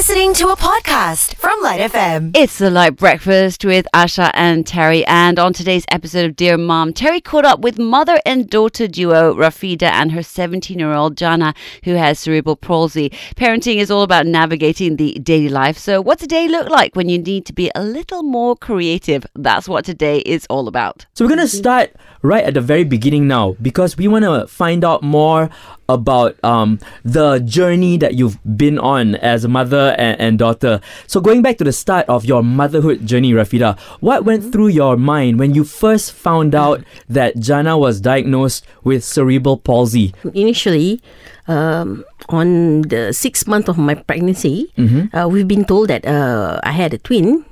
listening 0.00 0.32
to 0.32 0.48
a 0.48 0.56
podcast 0.56 1.34
from 1.34 1.60
Lite 1.60 1.92
FM. 1.92 2.34
It's 2.34 2.56
the 2.56 2.70
Lite 2.70 2.96
Breakfast 2.96 3.66
with 3.66 3.86
Asha 3.92 4.30
and 4.32 4.66
Terry. 4.66 5.04
And 5.04 5.38
on 5.38 5.52
today's 5.52 5.84
episode 5.90 6.24
of 6.24 6.36
Dear 6.36 6.56
Mom, 6.56 6.94
Terry 6.94 7.20
caught 7.20 7.44
up 7.44 7.60
with 7.60 7.78
mother 7.78 8.18
and 8.24 8.48
daughter 8.48 8.88
duo 8.88 9.34
Rafidah 9.34 9.82
and 9.82 10.12
her 10.12 10.22
17 10.22 10.78
year 10.78 10.94
old 10.94 11.16
Janna, 11.16 11.54
who 11.84 11.96
has 11.96 12.18
cerebral 12.18 12.56
palsy. 12.56 13.10
Parenting 13.36 13.76
is 13.76 13.90
all 13.90 14.02
about 14.02 14.24
navigating 14.24 14.96
the 14.96 15.12
daily 15.22 15.50
life. 15.50 15.76
So, 15.76 16.00
what's 16.00 16.22
a 16.22 16.26
day 16.26 16.48
look 16.48 16.70
like 16.70 16.96
when 16.96 17.10
you 17.10 17.18
need 17.18 17.44
to 17.44 17.52
be 17.52 17.70
a 17.74 17.84
little 17.84 18.22
more 18.22 18.56
creative? 18.56 19.26
That's 19.34 19.68
what 19.68 19.84
today 19.84 20.20
is 20.20 20.46
all 20.48 20.66
about. 20.66 21.04
So 21.12 21.26
we're 21.26 21.36
going 21.36 21.46
to 21.46 21.46
start 21.46 21.94
right 22.22 22.44
at 22.44 22.54
the 22.54 22.62
very 22.62 22.84
beginning 22.84 23.28
now 23.28 23.54
because 23.60 23.98
we 23.98 24.08
want 24.08 24.24
to 24.24 24.46
find 24.46 24.82
out 24.82 25.02
more 25.02 25.50
about 25.94 26.36
um, 26.44 26.78
the 27.04 27.38
journey 27.40 27.96
that 27.98 28.14
you've 28.14 28.38
been 28.56 28.78
on 28.78 29.14
as 29.16 29.44
a 29.44 29.48
mother 29.48 29.94
and, 29.98 30.20
and, 30.20 30.38
daughter. 30.38 30.80
So 31.06 31.20
going 31.20 31.42
back 31.42 31.58
to 31.58 31.64
the 31.64 31.72
start 31.72 32.06
of 32.08 32.24
your 32.24 32.42
motherhood 32.42 33.06
journey, 33.06 33.32
Rafidah, 33.32 33.78
what 34.00 34.24
went 34.24 34.52
through 34.52 34.68
your 34.68 34.96
mind 34.96 35.38
when 35.38 35.54
you 35.54 35.64
first 35.64 36.12
found 36.12 36.54
out 36.54 36.82
that 37.08 37.36
Janna 37.36 37.78
was 37.78 38.00
diagnosed 38.00 38.64
with 38.84 39.04
cerebral 39.04 39.56
palsy? 39.58 40.14
Initially, 40.34 41.00
um, 41.48 42.04
on 42.28 42.82
the 42.82 43.12
sixth 43.12 43.46
month 43.48 43.68
of 43.68 43.76
my 43.78 43.94
pregnancy, 43.94 44.72
Mm-hmm. 44.78 45.16
uh, 45.16 45.26
we've 45.28 45.48
been 45.48 45.64
told 45.64 45.88
that 45.88 46.06
uh, 46.06 46.60
I 46.62 46.72
had 46.72 46.94
a 46.94 46.98
twin, 46.98 47.44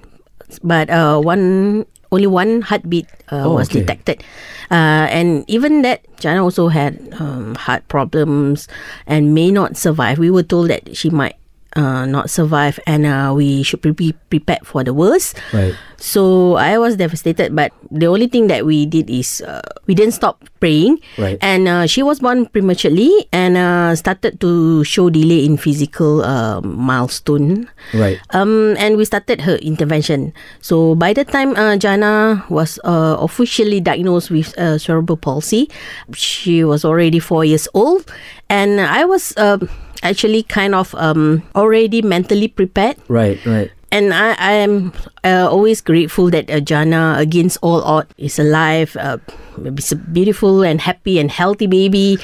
but 0.63 0.89
uh, 0.89 1.21
one 1.21 1.85
only 2.11 2.27
one 2.27 2.63
heartbeat 2.63 3.07
uh, 3.31 3.45
Oh, 3.45 3.55
was 3.55 3.69
okay. 3.69 3.81
detected, 3.81 4.23
uh, 4.71 5.07
and 5.13 5.45
even 5.49 5.83
that 5.83 6.03
Jana 6.21 6.43
also 6.43 6.69
had 6.69 6.97
um, 7.21 7.55
heart 7.55 7.87
problems 7.89 8.69
and 9.07 9.35
may 9.35 9.51
not 9.51 9.77
survive. 9.77 10.19
We 10.19 10.31
were 10.31 10.43
told 10.43 10.71
that 10.71 10.97
she 10.97 11.11
might 11.11 11.37
uh, 11.79 12.05
not 12.05 12.29
survive, 12.29 12.83
and 12.91 13.07
uh, 13.07 13.31
we 13.31 13.63
should 13.63 13.81
be 13.95 14.13
prepared 14.29 14.67
for 14.67 14.83
the 14.83 14.93
worst. 14.93 15.39
Right. 15.55 15.75
So 15.99 16.55
I 16.55 16.79
was 16.79 16.95
devastated, 16.95 17.55
but 17.55 17.75
the 17.91 18.07
only 18.07 18.31
thing 18.31 18.47
that 18.47 18.63
we 18.63 18.87
did 18.87 19.11
is 19.11 19.43
uh, 19.43 19.67
we 19.91 19.99
didn't 19.99 20.15
stop 20.15 20.39
praying. 20.63 21.03
Right. 21.19 21.39
And 21.43 21.67
uh, 21.67 21.87
she 21.91 22.07
was 22.07 22.23
born 22.23 22.47
prematurely 22.47 23.11
and 23.35 23.59
uh, 23.59 23.99
started 23.99 24.39
to 24.41 24.85
show 24.87 25.11
delay 25.11 25.45
in 25.45 25.59
physical 25.59 26.23
uh, 26.23 26.63
milestone. 26.63 27.67
Right. 27.93 28.23
Um, 28.31 28.79
and 28.79 28.97
we 28.97 29.05
started 29.05 29.43
her 29.43 29.59
intervention. 29.59 30.33
So 30.63 30.95
by 30.95 31.13
the 31.19 31.27
time 31.27 31.59
uh, 31.59 31.75
Jana 31.77 32.47
was 32.49 32.79
uh, 32.87 33.19
officially 33.19 33.81
diagnosed 33.83 34.31
with 34.31 34.55
uh, 34.55 34.79
cerebral 34.79 35.19
palsy, 35.19 35.69
she 36.15 36.63
was 36.63 36.85
already 36.85 37.19
four 37.19 37.45
years 37.45 37.67
old, 37.75 38.07
and 38.49 38.81
I 38.81 39.05
was 39.05 39.35
uh, 39.37 39.59
actually 40.03 40.43
kind 40.43 40.75
of 40.75 40.95
um, 40.97 41.43
already 41.55 42.03
mentally 42.03 42.49
prepared 42.49 42.97
Right. 43.09 43.39
Right. 43.47 43.71
and 43.91 44.13
I, 44.13 44.37
I 44.39 44.53
am 44.53 44.93
uh, 45.25 45.49
always 45.51 45.81
grateful 45.81 46.29
that 46.31 46.51
uh, 46.51 46.61
Janna, 46.61 47.17
against 47.19 47.57
all 47.63 47.81
odds, 47.83 48.13
is 48.19 48.39
alive. 48.39 48.93
Uh, 49.01 49.17
it's 49.65 49.91
a 49.91 49.97
beautiful 49.97 50.63
and 50.63 50.79
happy 50.81 51.19
and 51.19 51.31
healthy 51.33 51.67
baby. 51.67 52.19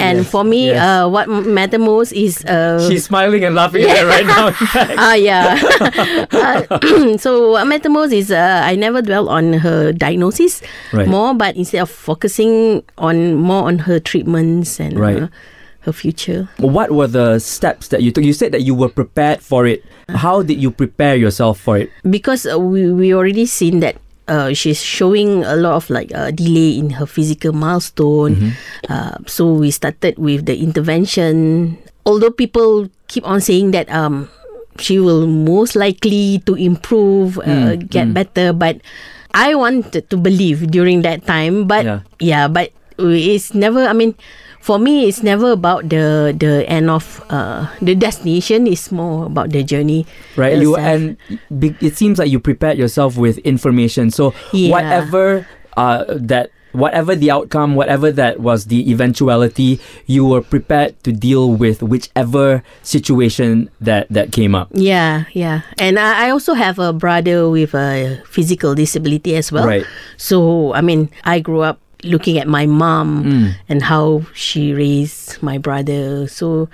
And 0.00 0.24
Yes, 0.24 0.30
for 0.32 0.42
me, 0.44 0.72
yes. 0.72 0.80
uh, 0.80 1.08
what 1.12 1.28
matter 1.28 1.78
most 1.78 2.12
is 2.16 2.40
uh, 2.48 2.80
She's 2.88 3.04
smiling 3.04 3.44
and 3.44 3.54
laughing 3.54 3.84
at 3.84 4.02
right 4.08 4.24
now. 4.26 4.50
Ah, 4.98 5.14
yeah. 5.14 5.60
Uh, 6.32 7.16
so 7.20 7.52
what 7.52 7.66
matter 7.68 7.90
most 7.92 8.12
is 8.16 8.32
uh, 8.32 8.62
I 8.64 8.74
never 8.76 9.02
dwell 9.02 9.28
on 9.28 9.60
her 9.60 9.92
diagnosis 9.92 10.62
Right. 10.92 11.06
more, 11.06 11.34
but 11.34 11.54
instead 11.54 11.82
of 11.84 11.90
focusing 11.90 12.82
on 12.98 13.34
more 13.36 13.68
on 13.68 13.80
her 13.86 14.00
treatments 14.00 14.80
and 14.80 14.98
Right. 14.98 15.28
Her 15.82 15.92
future. 15.92 16.48
What 16.58 16.90
were 16.92 17.06
the 17.08 17.38
steps 17.40 17.88
that 17.88 18.02
you 18.02 18.12
took? 18.12 18.24
You 18.24 18.32
said 18.34 18.52
that 18.52 18.62
you 18.62 18.74
were 18.74 18.88
prepared 18.92 19.40
for 19.40 19.66
it. 19.66 19.84
How 20.10 20.42
did 20.42 20.60
you 20.60 20.70
prepare 20.70 21.16
yourself 21.16 21.60
for 21.60 21.78
it? 21.78 21.88
because 22.08 22.44
uh, 22.44 22.58
we 22.58 22.90
we 22.92 23.14
already 23.14 23.46
seen 23.46 23.80
that 23.80 23.96
uh, 24.28 24.52
she's 24.52 24.82
showing 24.82 25.42
a 25.46 25.56
lot 25.56 25.74
of 25.80 25.88
like 25.90 26.10
uh, 26.14 26.30
delay 26.30 26.76
in 26.78 26.90
her 27.00 27.06
physical 27.06 27.52
milestone. 27.56 28.52
Uh, 28.90 29.16
so 29.26 29.52
we 29.54 29.70
started 29.70 30.18
with 30.18 30.46
the 30.46 30.58
intervention. 30.60 31.78
Although 32.06 32.30
people 32.30 32.88
keep 33.08 33.22
on 33.26 33.40
saying 33.40 33.70
that 33.72 33.88
um, 33.92 34.28
she 34.78 34.98
will 34.98 35.26
most 35.26 35.76
likely 35.76 36.40
to 36.46 36.54
improve, 36.56 37.38
uh, 37.44 37.76
get 37.76 38.12
better, 38.14 38.52
but 38.52 38.80
I 39.32 39.54
wanted 39.54 40.10
to 40.10 40.16
believe 40.16 40.70
during 40.70 41.02
that 41.02 41.26
time. 41.26 41.66
But 41.70 41.84
Yeah. 41.86 42.00
yeah, 42.18 42.48
but 42.48 42.72
it's 42.98 43.54
never. 43.54 43.86
I 43.86 43.92
mean. 43.94 44.14
For 44.60 44.78
me, 44.78 45.08
it's 45.08 45.22
never 45.24 45.52
about 45.52 45.88
the 45.88 46.36
the 46.36 46.68
end 46.68 46.90
of 46.92 47.24
uh, 47.32 47.66
the 47.80 47.94
destination. 47.96 48.66
It's 48.68 48.92
more 48.92 49.26
about 49.26 49.50
the 49.50 49.64
journey. 49.64 50.04
right 50.36 50.56
you 50.60 50.76
and 50.76 51.16
it 51.80 51.96
seems 51.96 52.18
like 52.20 52.30
you 52.30 52.38
prepared 52.38 52.76
yourself 52.78 53.16
with 53.16 53.38
information 53.44 54.10
so 54.12 54.32
Yeah. 54.52 54.70
whatever 54.70 55.46
uh, 55.76 56.04
that 56.12 56.50
whatever 56.72 57.16
the 57.18 57.30
outcome 57.34 57.74
whatever 57.74 58.12
that 58.14 58.38
was 58.38 58.66
the 58.70 58.78
eventuality 58.94 59.80
you 60.06 60.22
were 60.24 60.38
prepared 60.40 60.94
to 61.02 61.10
deal 61.10 61.50
with 61.50 61.82
whichever 61.82 62.62
situation 62.86 63.66
that 63.82 64.06
that 64.10 64.30
came 64.30 64.54
up 64.54 64.68
Yeah, 64.70 65.24
yeah. 65.34 65.62
And 65.82 65.98
I, 65.98 66.26
I 66.26 66.30
also 66.30 66.54
have 66.54 66.78
a 66.78 66.92
brother 66.94 67.50
with 67.50 67.74
a 67.74 68.22
physical 68.28 68.74
disability 68.78 69.34
as 69.34 69.50
well. 69.50 69.66
Right. 69.66 69.82
So, 70.16 70.70
I 70.74 70.80
mean, 70.80 71.10
I 71.26 71.40
grew 71.42 71.62
up 71.66 71.80
looking 72.04 72.38
at 72.38 72.46
my 72.48 72.66
mom 72.66 73.24
Mm. 73.24 73.54
and 73.68 73.82
how 73.82 74.22
she 74.34 74.72
raised 74.72 75.42
my 75.42 75.58
brother. 75.58 76.26
So, 76.28 76.68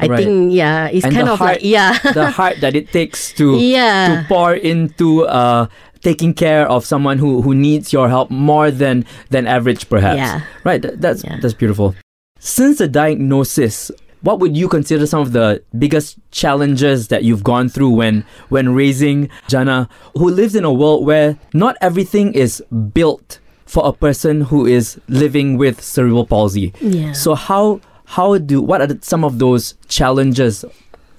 I 0.00 0.06
Right. 0.06 0.24
think, 0.24 0.52
yeah, 0.52 0.86
it's 0.90 1.04
and 1.04 1.14
kind 1.14 1.28
of 1.28 1.38
heart, 1.38 1.62
like, 1.62 1.64
yeah. 1.64 1.98
the 2.14 2.30
heart 2.30 2.56
that 2.60 2.74
it 2.74 2.90
takes 2.92 3.32
to 3.34 3.54
yeah. 3.58 4.22
to 4.22 4.28
pour 4.28 4.54
into 4.54 5.24
uh 5.26 5.66
taking 6.02 6.34
care 6.34 6.66
of 6.68 6.84
someone 6.84 7.18
who 7.18 7.42
who 7.42 7.54
needs 7.54 7.92
your 7.92 8.08
help 8.08 8.28
more 8.30 8.72
than 8.72 9.04
than 9.30 9.46
average 9.46 9.86
perhaps 9.88 10.18
Yeah. 10.18 10.40
right 10.64 10.82
th- 10.82 10.94
that's 10.98 11.22
Yeah. 11.22 11.38
that's 11.40 11.54
beautiful 11.54 11.94
since 12.40 12.78
the 12.78 12.88
diagnosis 12.88 13.92
what 14.22 14.40
would 14.40 14.56
you 14.56 14.66
consider 14.68 15.06
some 15.06 15.20
of 15.22 15.30
the 15.32 15.62
biggest 15.78 16.18
challenges 16.32 17.06
that 17.08 17.22
you've 17.22 17.44
gone 17.44 17.68
through 17.68 17.90
when 17.90 18.24
when 18.50 18.74
raising 18.74 19.28
Janna 19.46 19.86
who 20.18 20.28
lives 20.30 20.56
in 20.58 20.64
a 20.64 20.72
world 20.72 21.06
where 21.06 21.38
not 21.54 21.76
everything 21.80 22.32
is 22.34 22.58
built 22.94 23.38
for 23.72 23.88
a 23.88 23.92
person 23.96 24.42
who 24.52 24.66
is 24.68 25.00
living 25.08 25.56
with 25.56 25.80
cerebral 25.80 26.26
palsy 26.28 26.72
Yeah. 26.84 27.12
so 27.16 27.32
how 27.34 27.80
how 28.16 28.36
do 28.36 28.60
what 28.60 28.84
are 28.84 28.92
some 29.00 29.24
of 29.24 29.38
those 29.40 29.74
challenges 29.88 30.64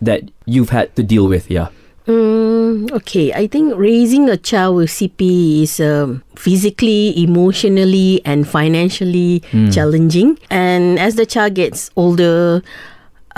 that 0.01 0.21
you've 0.45 0.69
had 0.69 0.93
to 0.97 1.01
deal 1.01 1.25
with? 1.27 1.49
Yeah. 1.49 1.69
Mm, 2.05 2.91
okay, 2.91 3.31
I 3.33 3.47
think 3.47 3.73
raising 3.79 4.29
a 4.29 4.35
child 4.37 4.75
with 4.75 4.91
CP 4.91 5.63
is 5.63 5.79
um, 5.79 6.21
physically, 6.35 7.15
emotionally, 7.17 8.19
and 8.25 8.45
financially 8.45 9.41
challenging. 9.71 10.37
And 10.51 10.99
as 10.99 11.15
the 11.15 11.25
child 11.25 11.55
gets 11.55 11.89
older 11.95 12.61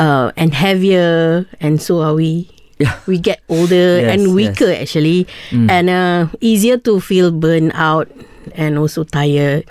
uh, 0.01 0.31
and 0.35 0.51
heavier, 0.53 1.45
and 1.61 1.79
so 1.79 2.01
are 2.01 2.15
we. 2.17 2.49
Yeah. 2.81 2.97
We 3.07 3.19
get 3.21 3.39
older 3.47 4.01
Yes, 4.03 4.11
and 4.11 4.35
weaker 4.35 4.67
actually, 4.73 5.27
and 5.53 5.87
uh, 5.87 6.27
easier 6.41 6.75
to 6.89 6.99
feel 6.99 7.31
burned 7.31 7.71
out 7.77 8.09
and 8.57 8.77
also 8.79 9.03
tired. 9.03 9.65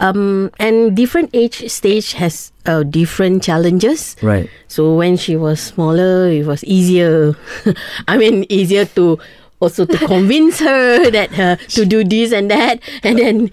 Um, 0.00 0.50
and 0.58 0.96
different 0.96 1.30
age 1.32 1.70
stage 1.70 2.12
has 2.14 2.50
uh, 2.66 2.82
different 2.82 3.42
challenges. 3.42 4.16
Right. 4.22 4.50
So 4.68 4.96
when 4.96 5.16
she 5.16 5.36
was 5.36 5.60
smaller, 5.60 6.28
it 6.28 6.44
was 6.46 6.64
easier. 6.64 7.36
I 8.08 8.18
mean, 8.18 8.44
easier 8.50 8.84
to 8.98 9.18
also 9.60 9.86
to 9.86 9.96
convince 10.10 10.58
her 10.58 11.10
that 11.10 11.30
uh, 11.38 11.56
to 11.78 11.86
do 11.86 12.02
this 12.02 12.32
and 12.32 12.50
that, 12.50 12.82
and 13.04 13.18
then 13.18 13.50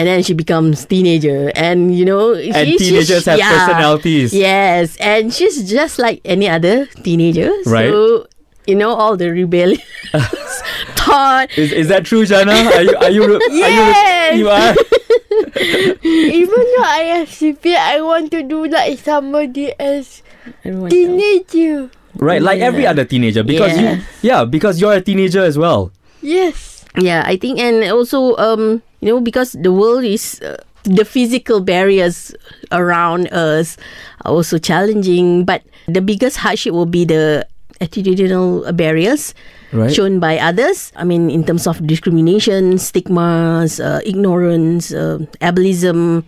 and 0.00 0.08
then 0.08 0.22
she 0.24 0.32
becomes 0.32 0.86
teenager, 0.86 1.52
and 1.54 1.94
you 1.94 2.04
know, 2.08 2.32
And 2.32 2.66
she- 2.66 2.78
teenagers 2.78 3.26
have 3.26 3.38
personalities. 3.38 4.32
Yes, 4.32 4.96
and 4.96 5.32
she's 5.34 5.68
just 5.70 5.98
like 6.00 6.22
any 6.24 6.48
other 6.48 6.86
teenager. 7.04 7.52
Right. 7.66 7.90
So 7.92 8.26
you 8.66 8.74
know 8.74 8.96
all 8.96 9.14
the 9.20 9.28
rebellious 9.30 9.84
thought. 11.04 11.56
Is, 11.58 11.72
is 11.72 11.88
that 11.88 12.04
true, 12.04 12.24
Janna? 12.24 12.54
Are 12.72 12.82
you 12.82 12.96
are 12.96 13.10
you 13.10 13.40
Yes. 13.50 14.32
are 14.32 14.36
you, 14.36 14.38
you 14.40 14.48
are 14.48 14.74
Even 16.04 16.54
though 16.76 16.82
I 16.84 17.00
have 17.18 17.28
CP, 17.28 17.74
I 17.76 18.00
want 18.00 18.30
to 18.32 18.42
do 18.42 18.66
like 18.66 18.98
somebody 18.98 19.72
else. 19.78 20.22
I 20.64 20.70
don't 20.70 20.88
Teenager. 20.88 21.90
right 22.16 22.40
like 22.42 22.60
every 22.60 22.86
other 22.86 23.04
teenager 23.04 23.42
because 23.42 23.76
you 23.78 23.98
yeah 24.22 24.44
because 24.44 24.80
you're 24.80 24.92
a 24.94 25.00
teenager 25.00 25.40
as 25.42 25.56
well. 25.58 25.90
Yes. 26.22 26.84
Yeah, 26.96 27.24
I 27.26 27.36
think, 27.36 27.58
and 27.58 27.82
also, 27.90 28.36
um, 28.38 28.78
you 29.00 29.08
know, 29.10 29.20
because 29.20 29.52
the 29.58 29.72
world 29.72 30.04
is 30.04 30.38
uh, 30.46 30.62
the 30.84 31.04
physical 31.04 31.58
barriers 31.58 32.30
around 32.70 33.26
us 33.34 33.76
are 34.24 34.30
also 34.30 34.58
challenging, 34.62 35.42
but 35.44 35.66
the 35.90 36.00
biggest 36.00 36.36
hardship 36.38 36.72
will 36.72 36.86
be 36.86 37.04
the 37.04 37.48
attitudinal 37.84 38.64
barriers 38.76 39.34
Right. 39.74 39.90
shown 39.92 40.20
by 40.22 40.38
others. 40.38 40.92
I 40.94 41.02
mean, 41.02 41.30
in 41.34 41.42
terms 41.42 41.66
of 41.66 41.84
discrimination, 41.84 42.78
stigmas, 42.78 43.80
uh, 43.82 43.98
ignorance, 44.06 44.94
uh, 44.94 45.18
ableism, 45.42 46.22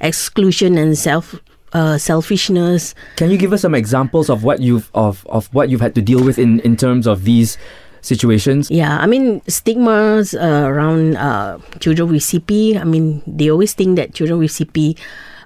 exclusion, 0.00 0.78
and 0.78 0.96
self 0.96 1.34
uh, 1.72 1.98
selfishness. 1.98 2.94
Can 3.16 3.30
you 3.30 3.38
give 3.38 3.52
us 3.52 3.62
some 3.62 3.74
examples 3.74 4.30
of 4.30 4.44
what 4.44 4.60
you've 4.60 4.90
of, 4.94 5.26
of 5.26 5.48
what 5.52 5.68
you've 5.68 5.80
had 5.80 5.94
to 5.96 6.02
deal 6.02 6.22
with 6.22 6.38
in, 6.38 6.60
in 6.60 6.76
terms 6.76 7.06
of 7.06 7.24
these 7.24 7.58
situations? 8.02 8.70
Yeah, 8.70 8.98
I 8.98 9.06
mean 9.06 9.42
stigmas 9.48 10.34
uh, 10.34 10.62
around 10.68 11.16
uh, 11.16 11.58
children 11.80 12.12
with 12.12 12.22
CP. 12.22 12.78
I 12.78 12.84
mean 12.84 13.22
they 13.26 13.50
always 13.50 13.72
think 13.74 13.96
that 13.96 14.14
children 14.14 14.38
with 14.38 14.50
CP 14.52 14.98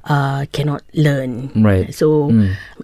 uh, 0.07 0.47
cannot 0.53 0.83
learn. 0.95 1.51
Right. 1.55 1.93
So 1.95 2.31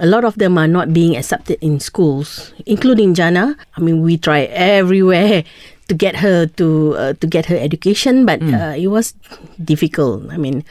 a 0.01 0.07
lot 0.07 0.25
of 0.25 0.37
them 0.37 0.59
are 0.59 0.69
not 0.69 0.93
being 0.93 1.17
accepted 1.17 1.59
in 1.63 1.81
schools, 1.81 2.53
including 2.67 3.15
Jana. 3.15 3.57
I 3.77 3.81
mean 3.81 4.03
we 4.03 4.19
try 4.19 4.51
everywhere 4.53 5.45
to 5.89 5.95
get 5.95 6.17
her 6.17 6.47
to 6.59 6.69
uh, 6.99 7.13
to 7.15 7.27
get 7.27 7.47
her 7.47 7.57
education, 7.57 8.27
but 8.27 8.43
uh, 8.43 8.75
it 8.77 8.89
was 8.89 9.15
difficult. 9.63 10.31
I 10.31 10.37
mean. 10.37 10.65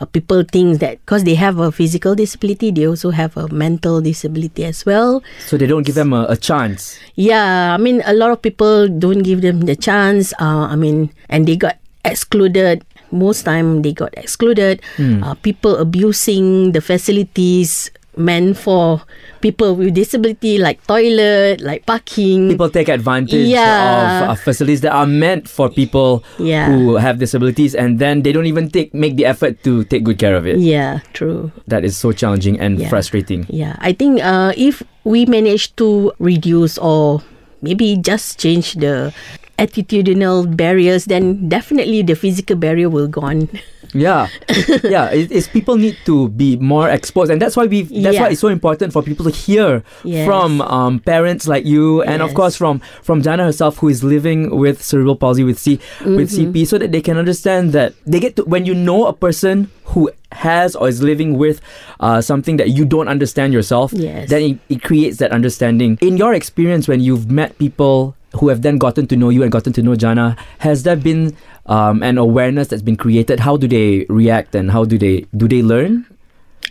Uh, 0.00 0.08
people 0.08 0.42
think 0.42 0.80
that 0.80 0.96
because 1.04 1.22
they 1.22 1.36
have 1.36 1.60
a 1.60 1.70
physical 1.70 2.16
disability, 2.16 2.72
they 2.72 2.88
also 2.88 3.10
have 3.12 3.36
a 3.36 3.46
mental 3.52 4.00
disability 4.00 4.64
as 4.64 4.86
well. 4.88 5.22
So 5.44 5.60
they 5.60 5.66
don't 5.68 5.84
give 5.84 5.94
them 5.94 6.16
a, 6.16 6.24
a 6.32 6.36
chance. 6.36 6.96
Yeah, 7.14 7.74
I 7.74 7.76
mean, 7.76 8.00
a 8.08 8.14
lot 8.16 8.32
of 8.32 8.40
people 8.40 8.88
don't 8.88 9.20
give 9.20 9.42
them 9.42 9.68
the 9.68 9.76
chance. 9.76 10.32
Uh, 10.40 10.64
I 10.72 10.76
mean, 10.80 11.12
and 11.28 11.46
they 11.46 11.60
got 11.60 11.76
excluded. 12.08 12.82
Most 13.12 13.44
time 13.44 13.82
they 13.82 13.92
got 13.92 14.12
excluded. 14.16 14.80
Uh, 14.98 15.34
people 15.44 15.76
abusing 15.76 16.72
the 16.72 16.80
facilities 16.80 17.90
meant 18.16 18.56
for 18.58 19.00
people 19.40 19.74
with 19.74 19.94
disability, 19.94 20.58
like 20.58 20.76
toilet, 20.86 21.60
like 21.64 21.86
parking. 21.86 22.48
People 22.48 22.68
take 22.68 22.88
advantage 22.88 23.48
Yeah. 23.48 24.24
of 24.24 24.30
uh, 24.30 24.34
facilities 24.36 24.80
that 24.84 24.92
are 24.92 25.06
meant 25.08 25.48
for 25.48 25.68
people 25.72 26.20
Yeah. 26.38 26.68
who 26.68 26.96
have 27.00 27.16
disabilities, 27.18 27.74
and 27.74 27.98
then 27.98 28.20
they 28.20 28.32
don't 28.32 28.44
even 28.44 28.68
take 28.68 28.92
make 28.92 29.16
the 29.16 29.24
effort 29.24 29.64
to 29.64 29.84
take 29.88 30.04
good 30.04 30.18
care 30.20 30.36
of 30.36 30.44
it. 30.46 30.60
yeah, 30.60 31.00
true. 31.16 31.52
That 31.68 31.84
is 31.88 31.96
so 31.96 32.12
challenging 32.12 32.60
and 32.60 32.80
Yeah. 32.80 32.88
frustrating. 32.92 33.46
Yeah, 33.48 33.76
I 33.80 33.92
think 33.96 34.20
uh, 34.20 34.52
if 34.60 34.82
we 35.04 35.24
manage 35.24 35.72
to 35.80 36.12
reduce 36.20 36.76
or 36.76 37.24
maybe 37.64 37.96
just 37.96 38.36
change 38.38 38.76
the 38.76 39.12
attitudinal 39.58 40.56
barriers, 40.56 41.04
then 41.06 41.48
definitely 41.48 42.02
the 42.02 42.14
physical 42.14 42.56
barrier 42.56 42.88
will 42.88 43.08
gone. 43.08 43.48
Yeah, 43.94 44.28
yeah. 44.84 45.10
It, 45.12 45.30
it's 45.30 45.48
people 45.48 45.76
need 45.76 45.98
to 46.06 46.28
be 46.30 46.56
more 46.56 46.88
exposed, 46.88 47.30
and 47.30 47.42
that's 47.42 47.56
why 47.56 47.66
we. 47.66 47.82
That's 47.82 48.16
why 48.18 48.30
it's 48.30 48.40
so 48.40 48.48
important 48.48 48.92
for 48.92 49.02
people 49.02 49.26
to 49.26 49.30
hear 49.30 49.84
Yes. 50.02 50.24
from 50.26 50.62
um, 50.62 50.98
parents 51.00 51.46
like 51.46 51.66
you, 51.66 52.00
and 52.02 52.22
of 52.22 52.32
course 52.32 52.56
from 52.56 52.80
from 53.02 53.20
Jana 53.20 53.44
herself, 53.44 53.76
who 53.78 53.88
is 53.90 54.02
living 54.02 54.56
with 54.56 54.80
cerebral 54.82 55.16
palsy 55.16 55.44
with 55.44 55.58
C 55.58 55.76
with 56.06 56.32
Mm-hmm. 56.32 56.52
CP, 56.56 56.66
so 56.66 56.78
that 56.78 56.92
they 56.92 57.02
can 57.02 57.18
understand 57.18 57.72
that 57.72 57.92
they 58.06 58.18
get 58.18 58.36
to 58.36 58.44
when 58.44 58.64
you 58.64 58.72
know 58.74 59.06
a 59.06 59.12
person 59.12 59.68
who 59.92 60.08
has 60.32 60.74
or 60.74 60.88
is 60.88 61.02
living 61.02 61.36
with 61.36 61.60
uh, 62.00 62.22
something 62.22 62.56
that 62.56 62.70
you 62.70 62.86
don't 62.86 63.08
understand 63.08 63.52
yourself, 63.52 63.92
Yes. 63.92 64.30
then 64.30 64.56
it, 64.56 64.58
it 64.70 64.82
creates 64.82 65.18
that 65.18 65.32
understanding. 65.32 65.98
In 66.00 66.16
your 66.16 66.32
experience, 66.32 66.88
when 66.88 67.00
you've 67.00 67.30
met 67.30 67.58
people 67.58 68.16
who 68.42 68.50
have 68.50 68.66
then 68.66 68.74
gotten 68.74 69.06
to 69.06 69.14
know 69.14 69.30
you 69.30 69.46
and 69.46 69.54
gotten 69.54 69.72
to 69.72 69.86
know 69.86 69.94
Janna, 69.94 70.34
has 70.58 70.82
there 70.82 70.98
been 70.98 71.30
um, 71.66 72.02
an 72.02 72.18
awareness 72.18 72.66
that's 72.66 72.82
been 72.82 72.98
created? 72.98 73.38
How 73.38 73.56
do 73.56 73.70
they 73.70 74.04
react 74.10 74.58
and 74.58 74.74
how 74.74 74.82
do 74.82 74.98
they 74.98 75.30
do 75.38 75.46
they 75.46 75.62
learn? 75.62 76.02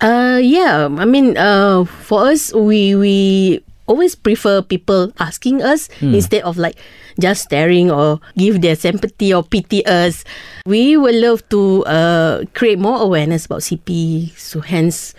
Uh, 0.04 0.44
yeah. 0.44 0.92
I 0.92 1.08
mean, 1.08 1.40
uh, 1.40 1.88
for 2.04 2.28
us, 2.28 2.52
we 2.52 3.00
we 3.00 3.64
always 3.88 4.20
prefer 4.20 4.60
people 4.60 5.16
asking 5.24 5.64
us 5.64 5.88
instead 6.04 6.44
of 6.44 6.60
like 6.60 6.76
just 7.24 7.48
staring 7.48 7.88
or 7.88 8.20
give 8.36 8.60
their 8.60 8.76
sympathy 8.76 9.32
or 9.32 9.40
pity 9.40 9.80
us. 9.88 10.28
We 10.68 11.00
would 11.00 11.16
love 11.16 11.48
to 11.56 11.88
uh, 11.88 12.44
create 12.52 12.84
more 12.84 13.00
awareness 13.00 13.48
about 13.48 13.64
CP. 13.64 14.36
So 14.36 14.60
hence. 14.60 15.16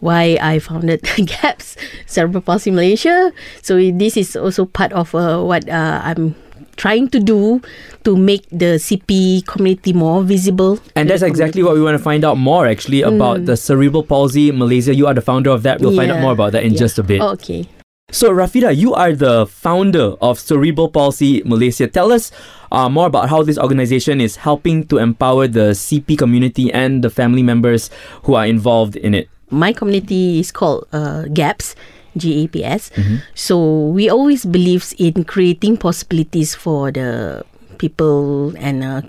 Why 0.00 0.38
I 0.40 0.58
founded 0.58 1.02
GAPS 1.16 1.76
Cerebral 2.06 2.42
Palsy 2.42 2.70
Malaysia. 2.70 3.32
So 3.62 3.76
this 3.76 4.16
is 4.16 4.36
also 4.36 4.64
part 4.64 4.92
of 4.92 5.14
uh, 5.14 5.40
what 5.44 5.68
uh, 5.68 6.00
I'm 6.02 6.34
trying 6.76 7.08
to 7.12 7.20
do 7.20 7.60
to 8.04 8.16
make 8.16 8.48
the 8.48 8.80
CP 8.80 9.44
community 9.46 9.92
more 9.92 10.22
visible. 10.24 10.80
And 10.96 11.10
that's 11.10 11.22
exactly 11.22 11.62
what 11.62 11.74
we 11.74 11.82
want 11.82 11.96
to 11.98 12.02
find 12.02 12.24
out 12.24 12.38
more 12.38 12.66
actually 12.66 13.02
about 13.02 13.44
the 13.44 13.56
cerebral 13.56 14.02
palsy 14.02 14.50
Malaysia. 14.50 14.94
You 14.94 15.06
are 15.06 15.14
the 15.14 15.20
founder 15.20 15.50
of 15.50 15.62
that. 15.64 15.80
We'll 15.80 15.94
find 15.94 16.10
out 16.10 16.20
more 16.20 16.32
about 16.32 16.52
that 16.52 16.64
in 16.64 16.72
Yeah. 16.72 16.78
just 16.80 16.98
a 16.98 17.02
bit. 17.04 17.20
Okay. 17.20 17.68
So, 18.10 18.32
Rafidah, 18.34 18.74
you 18.74 18.92
are 18.92 19.14
the 19.14 19.46
founder 19.46 20.18
of 20.18 20.40
Cerebral 20.40 20.88
Palsy 20.90 21.46
Malaysia. 21.46 21.86
Tell 21.86 22.10
us 22.10 22.32
uh, 22.72 22.88
more 22.90 23.06
about 23.06 23.30
how 23.30 23.44
this 23.46 23.54
organization 23.56 24.20
is 24.20 24.34
helping 24.42 24.82
to 24.90 24.98
empower 24.98 25.46
the 25.46 25.78
CP 25.78 26.18
community 26.18 26.72
and 26.74 27.04
the 27.06 27.10
family 27.10 27.42
members 27.44 27.86
who 28.26 28.34
are 28.34 28.46
involved 28.46 28.96
in 28.96 29.14
it. 29.14 29.30
My 29.50 29.72
community 29.72 30.40
is 30.40 30.50
called 30.52 30.86
uh, 30.92 31.24
GAPS, 31.32 31.74
G-A-P-S. 32.16 32.90
Mm-hmm. 32.90 33.16
So 33.34 33.86
we 33.88 34.08
always 34.08 34.44
believes 34.44 34.92
in 34.98 35.24
creating 35.24 35.76
possibilities 35.76 36.54
for 36.54 36.90
the 36.90 37.44
people 37.78 38.54
and 38.56 38.82
uh, 38.82 39.02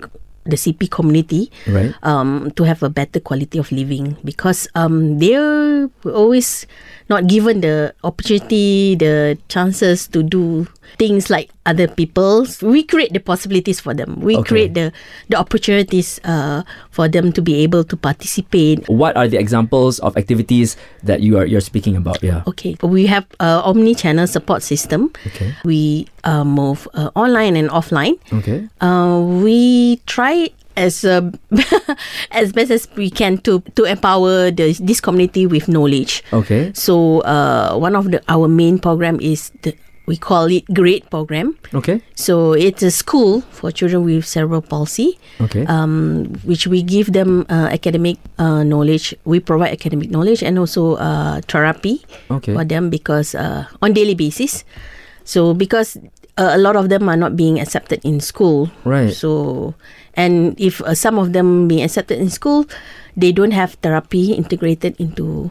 the 0.44 0.56
CP 0.56 0.90
community 0.90 1.50
Right. 1.68 1.94
um, 2.02 2.50
to 2.56 2.64
have 2.64 2.82
a 2.82 2.90
better 2.90 3.20
quality 3.20 3.58
of 3.58 3.70
living 3.70 4.16
because 4.24 4.66
um, 4.74 5.18
they're 5.18 5.88
always 6.10 6.66
not 7.08 7.26
given 7.26 7.60
the 7.60 7.94
opportunity, 8.04 8.94
the 8.96 9.38
chances 9.48 10.08
to 10.08 10.22
do 10.22 10.66
things 10.98 11.30
like 11.30 11.50
other 11.66 11.86
people. 11.86 12.46
We 12.62 12.82
create 12.82 13.12
the 13.12 13.20
possibilities 13.20 13.78
for 13.80 13.94
them. 13.94 14.18
We 14.20 14.36
Okay. 14.38 14.48
create 14.48 14.74
the 14.74 14.92
the 15.28 15.36
opportunities 15.38 16.18
uh, 16.24 16.62
for 16.90 17.06
them 17.08 17.30
to 17.32 17.40
be 17.42 17.62
able 17.62 17.84
to 17.84 17.96
participate 17.96 18.88
What 18.88 19.16
are 19.16 19.28
the 19.28 19.38
examples 19.38 19.98
of 20.00 20.16
activities 20.16 20.74
that 21.06 21.20
you 21.22 21.38
are 21.38 21.46
you're 21.46 21.62
speaking 21.64 21.94
about? 21.96 22.18
Yeah. 22.22 22.42
Okay, 22.50 22.74
we 22.82 23.06
have 23.06 23.26
a 23.38 23.62
omni-channel 23.62 24.26
support 24.26 24.62
system. 24.62 25.12
Okay. 25.32 25.54
We 25.64 26.08
uh, 26.24 26.44
move 26.44 26.86
uh, 26.94 27.10
online 27.14 27.56
and 27.56 27.68
offline. 27.70 28.18
Okay. 28.32 28.68
Uh, 28.80 29.20
we 29.42 29.96
try 30.06 30.48
as 30.76 31.04
uh, 31.04 31.30
as 32.32 32.52
best 32.52 32.70
as 32.70 32.88
we 32.96 33.10
can 33.10 33.38
to 33.44 33.60
to 33.76 33.84
empower 33.84 34.50
the, 34.50 34.72
this 34.80 35.00
community 35.00 35.46
with 35.46 35.68
knowledge. 35.68 36.24
Okay. 36.32 36.72
So 36.74 37.20
uh, 37.28 37.76
one 37.76 37.94
of 37.96 38.10
the 38.10 38.22
our 38.28 38.48
main 38.48 38.78
program 38.78 39.20
is 39.20 39.50
the 39.62 39.74
we 40.06 40.16
call 40.18 40.50
it 40.50 40.66
GREAT 40.74 41.06
program. 41.14 41.54
Okay. 41.74 42.02
So 42.16 42.54
it's 42.58 42.82
a 42.82 42.90
school 42.90 43.42
for 43.54 43.70
children 43.70 44.02
with 44.02 44.26
cerebral 44.26 44.60
palsy 44.60 45.14
Okay. 45.40 45.62
um, 45.70 46.26
which 46.42 46.66
we 46.66 46.82
give 46.82 47.12
them 47.14 47.46
uh, 47.48 47.70
academic 47.70 48.18
uh, 48.36 48.64
knowledge. 48.66 49.14
We 49.24 49.38
provide 49.38 49.70
academic 49.70 50.10
knowledge 50.10 50.42
and 50.42 50.58
also 50.58 50.96
uh, 50.98 51.40
therapy 51.46 52.02
Okay. 52.34 52.50
for 52.52 52.64
them 52.66 52.90
because 52.90 53.36
uh, 53.38 53.66
on 53.80 53.92
daily 53.94 54.14
basis. 54.18 54.64
So 55.24 55.54
because 55.54 55.96
uh, 56.38 56.52
a 56.54 56.58
lot 56.58 56.76
of 56.76 56.88
them 56.88 57.08
are 57.08 57.16
not 57.16 57.36
being 57.36 57.60
accepted 57.60 58.00
in 58.04 58.20
school. 58.20 58.70
Right. 58.84 59.12
So 59.12 59.74
and 60.14 60.58
if 60.60 60.80
uh, 60.82 60.94
some 60.94 61.18
of 61.18 61.32
them 61.32 61.68
being 61.68 61.82
accepted 61.82 62.18
in 62.18 62.30
school, 62.30 62.66
they 63.16 63.32
don't 63.32 63.52
have 63.52 63.74
therapy 63.84 64.32
integrated 64.32 64.96
into 64.98 65.50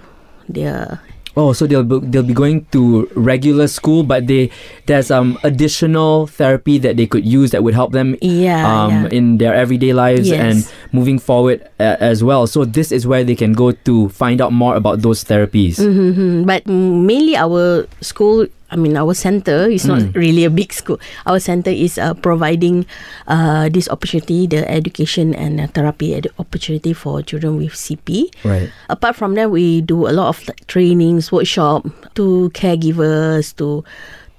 their 0.50 1.02
Oh, 1.38 1.54
so 1.54 1.64
they'll 1.66 1.88
be, 1.88 1.96
they'll 2.12 2.28
be 2.28 2.34
going 2.36 2.68
to 2.76 3.08
regular 3.16 3.68
school, 3.72 4.04
but 4.04 4.28
they 4.28 4.52
there's 4.86 5.08
um 5.10 5.40
additional 5.48 6.28
therapy 6.28 6.76
that 6.84 6.98
they 7.00 7.08
could 7.08 7.24
use 7.24 7.52
that 7.56 7.64
would 7.64 7.74
help 7.74 7.94
them 7.96 8.20
Yeah, 8.20 8.60
um 8.68 8.92
yeah. 9.08 9.16
in 9.16 9.38
their 9.40 9.56
everyday 9.56 9.94
lives 9.96 10.28
Yes. 10.28 10.44
and 10.44 10.58
moving 10.92 11.20
forward 11.24 11.64
uh, 11.80 11.96
as 12.04 12.20
well. 12.22 12.48
So 12.52 12.66
this 12.68 12.92
is 12.92 13.08
where 13.08 13.24
they 13.24 13.40
can 13.40 13.54
go 13.56 13.72
to 13.72 14.10
find 14.10 14.42
out 14.44 14.52
more 14.52 14.76
about 14.76 15.08
those 15.08 15.24
therapies. 15.24 15.80
hmm 15.80 16.44
But 16.44 16.68
mainly 16.68 17.40
our 17.40 17.88
school, 18.04 18.52
I 18.72 18.80
mean 18.80 18.96
our 18.96 19.14
center 19.14 19.68
is 19.68 19.84
not 19.86 20.00
Mm. 20.00 20.16
really 20.16 20.44
a 20.46 20.50
big 20.50 20.72
school. 20.72 20.96
Our 21.28 21.40
center 21.44 21.70
is 21.76 22.00
uh, 22.00 22.16
providing 22.16 22.88
uh, 23.28 23.68
this 23.68 23.92
opportunity, 23.92 24.48
the 24.48 24.64
education 24.64 25.36
and 25.36 25.60
uh, 25.60 25.68
therapy 25.68 26.16
ed- 26.16 26.32
opportunity 26.40 26.94
for 26.96 27.22
children 27.22 27.58
with 27.60 27.76
CP. 27.76 28.32
Right. 28.48 28.72
Apart 28.90 29.16
from 29.20 29.36
that, 29.36 29.52
we 29.52 29.82
do 29.84 30.08
a 30.08 30.16
lot 30.16 30.30
of 30.32 30.40
like, 30.48 30.66
trainings, 30.68 31.32
workshop 31.32 31.84
to 32.16 32.50
caregivers, 32.56 33.52
to 33.60 33.84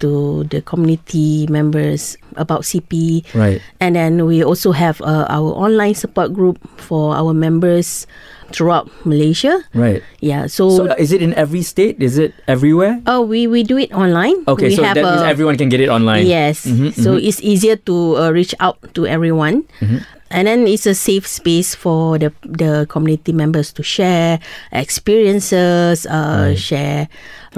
to 0.00 0.42
the 0.50 0.58
community 0.66 1.46
members 1.46 2.16
about 2.34 2.62
CP. 2.66 3.22
Right. 3.38 3.62
And 3.78 3.94
then 3.94 4.26
we 4.26 4.42
also 4.42 4.72
have 4.72 4.98
uh, 5.04 5.30
our 5.30 5.52
online 5.54 5.94
support 5.94 6.32
group 6.34 6.58
for 6.80 7.14
our 7.14 7.30
members 7.30 8.08
throughout 8.52 8.86
Malaysia. 9.04 9.64
Right. 9.74 10.04
Yeah, 10.20 10.46
So 10.46 10.88
uh, 10.88 10.94
is 11.00 11.10
it 11.12 11.20
in 11.24 11.34
every 11.34 11.62
state? 11.66 11.98
Is 11.98 12.16
it 12.20 12.36
everywhere? 12.46 13.00
Oh, 13.08 13.20
we 13.24 13.48
we 13.50 13.64
do 13.64 13.74
it 13.80 13.90
online. 13.96 14.44
Okay, 14.46 14.68
we 14.70 14.76
so 14.76 14.82
that 14.86 14.94
means 15.00 15.22
everyone 15.26 15.56
can 15.58 15.68
get 15.72 15.80
it 15.80 15.88
online. 15.90 16.28
Yes, 16.28 16.62
Mhm, 16.68 16.92
so 16.94 17.16
mhm. 17.16 17.24
it's 17.26 17.40
easier 17.42 17.74
to 17.88 18.16
uh, 18.16 18.30
reach 18.30 18.54
out 18.60 18.78
to 18.94 19.08
everyone, 19.08 19.64
Mm-hmm. 19.82 20.04
and 20.30 20.42
then 20.46 20.68
it's 20.70 20.86
a 20.86 20.94
safe 20.94 21.26
space 21.26 21.74
for 21.74 22.16
the 22.20 22.30
the 22.46 22.86
community 22.92 23.32
members 23.34 23.72
to 23.74 23.82
share 23.82 24.38
experiences, 24.70 26.06
uh, 26.06 26.54
share 26.54 27.08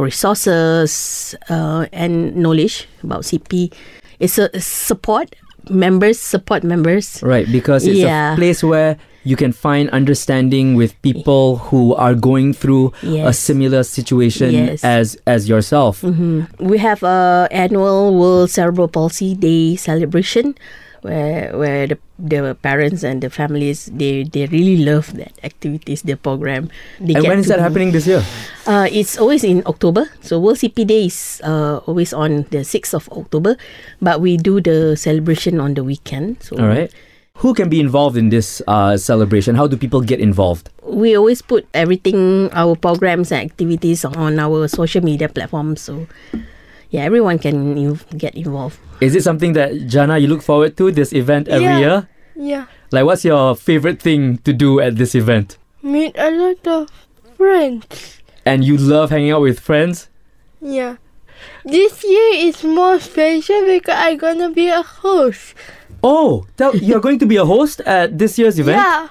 resources, 0.01 1.35
uh, 1.51 1.87
and 1.93 2.37
knowledge 2.37 2.89
about 3.03 3.23
CP. 3.25 3.73
It's 4.21 4.39
a 4.39 4.49
support 4.61 5.35
members, 5.71 6.19
support 6.19 6.65
members. 6.65 7.21
Right, 7.23 7.51
because 7.51 7.87
it's 7.87 7.99
Yeah. 7.99 8.33
a 8.33 8.37
place 8.37 8.63
where 8.63 8.97
you 9.25 9.37
can 9.37 9.53
find 9.53 9.89
understanding 9.91 10.75
with 10.77 10.93
people 11.01 11.57
who 11.73 11.95
are 11.95 12.15
going 12.15 12.53
through 12.53 12.93
a 13.03 13.33
similar 13.33 13.83
situation 13.83 14.53
Yes. 14.53 14.85
as 14.85 15.17
as 15.27 15.49
yourself. 15.49 16.03
hmm 16.05 16.45
We 16.61 16.77
have 16.79 17.03
a 17.03 17.49
annual 17.51 18.13
World 18.19 18.51
Cerebral 18.51 18.89
Palsy 18.89 19.35
Day 19.35 19.77
celebration, 19.77 20.55
where 21.05 21.53
where 21.53 21.85
the 21.87 21.99
the 22.17 22.57
parents 22.65 23.05
and 23.05 23.21
the 23.21 23.29
families 23.29 23.93
they 23.93 24.25
they 24.25 24.49
really 24.49 24.81
love 24.81 25.13
that 25.21 25.37
activities, 25.45 26.01
the 26.03 26.17
program. 26.17 26.73
They 26.99 27.15
And 27.15 27.29
when 27.29 27.39
is 27.39 27.53
that 27.53 27.61
happening 27.61 27.93
this 27.93 28.09
year? 28.09 28.25
Uh, 28.65 28.89
it's 28.89 29.21
always 29.21 29.45
in 29.45 29.61
October. 29.69 30.09
So 30.25 30.41
World 30.41 30.57
CP 30.57 30.89
Day 30.89 31.13
is 31.13 31.45
uh, 31.45 31.85
always 31.85 32.17
on 32.17 32.49
the 32.49 32.65
sixth 32.65 32.97
of 32.97 33.05
October, 33.13 33.61
but 34.01 34.25
we 34.25 34.41
do 34.41 34.65
the 34.65 34.97
celebration 34.97 35.61
on 35.61 35.77
the 35.77 35.85
weekend. 35.85 36.41
So 36.41 36.57
All 36.57 36.73
right. 36.73 36.89
Who 37.43 37.53
can 37.53 37.69
be 37.69 37.83
involved 37.83 38.17
in 38.17 38.31
this 38.31 38.63
uh, 38.71 38.97
celebration? 38.97 39.59
How 39.59 39.67
do 39.67 39.77
people 39.77 40.01
get 40.01 40.21
involved? 40.23 40.71
we 40.85 41.17
always 41.17 41.43
put 41.43 41.67
everything, 41.75 42.49
our 42.53 42.77
programs 42.77 43.33
and 43.33 43.51
activities 43.51 44.05
on 44.05 44.39
our 44.39 44.69
social 44.69 45.03
media 45.03 45.29
platforms. 45.29 45.81
So 45.81 46.07
yeah, 46.95 47.03
everyone 47.03 47.43
can 47.43 47.75
you 47.77 47.99
get 48.17 48.39
involved. 48.39 48.79
Is 49.03 49.17
it 49.19 49.25
something 49.27 49.53
that 49.59 49.73
Janna 49.91 50.23
you 50.23 50.29
look 50.31 50.43
forward 50.47 50.77
to 50.79 50.93
this 50.95 51.11
event 51.13 51.49
every 51.51 51.67
Yeah. 51.67 51.79
year? 51.83 52.09
Yeah. 52.39 52.65
Like, 52.95 53.05
what's 53.05 53.25
your 53.27 53.57
favorite 53.59 53.99
thing 54.01 54.39
to 54.47 54.53
do 54.55 54.79
at 54.79 54.95
this 54.95 55.15
event? 55.19 55.59
Meet 55.83 56.15
a 56.15 56.31
lot 56.31 56.63
of 56.71 56.87
friends. 57.37 58.23
And 58.47 58.63
you 58.63 58.77
love 58.79 59.11
hanging 59.11 59.33
out 59.35 59.43
with 59.43 59.59
friends? 59.59 60.07
Yeah. 60.63 61.03
This 61.67 62.05
year 62.07 62.47
is 62.47 62.63
more 62.63 63.01
special 63.01 63.67
because 63.67 63.99
I'm 63.99 64.17
gonna 64.17 64.51
be 64.55 64.69
a 64.71 64.83
host. 64.83 65.59
Oh, 66.05 66.47
tell, 66.57 66.77
you're 66.77 67.01
going 67.03 67.19
to 67.19 67.27
be 67.27 67.37
a 67.37 67.45
host 67.45 67.81
at 67.83 68.19
this 68.19 68.39
year's 68.39 68.59
event. 68.61 68.79
Yeah. 68.79 69.09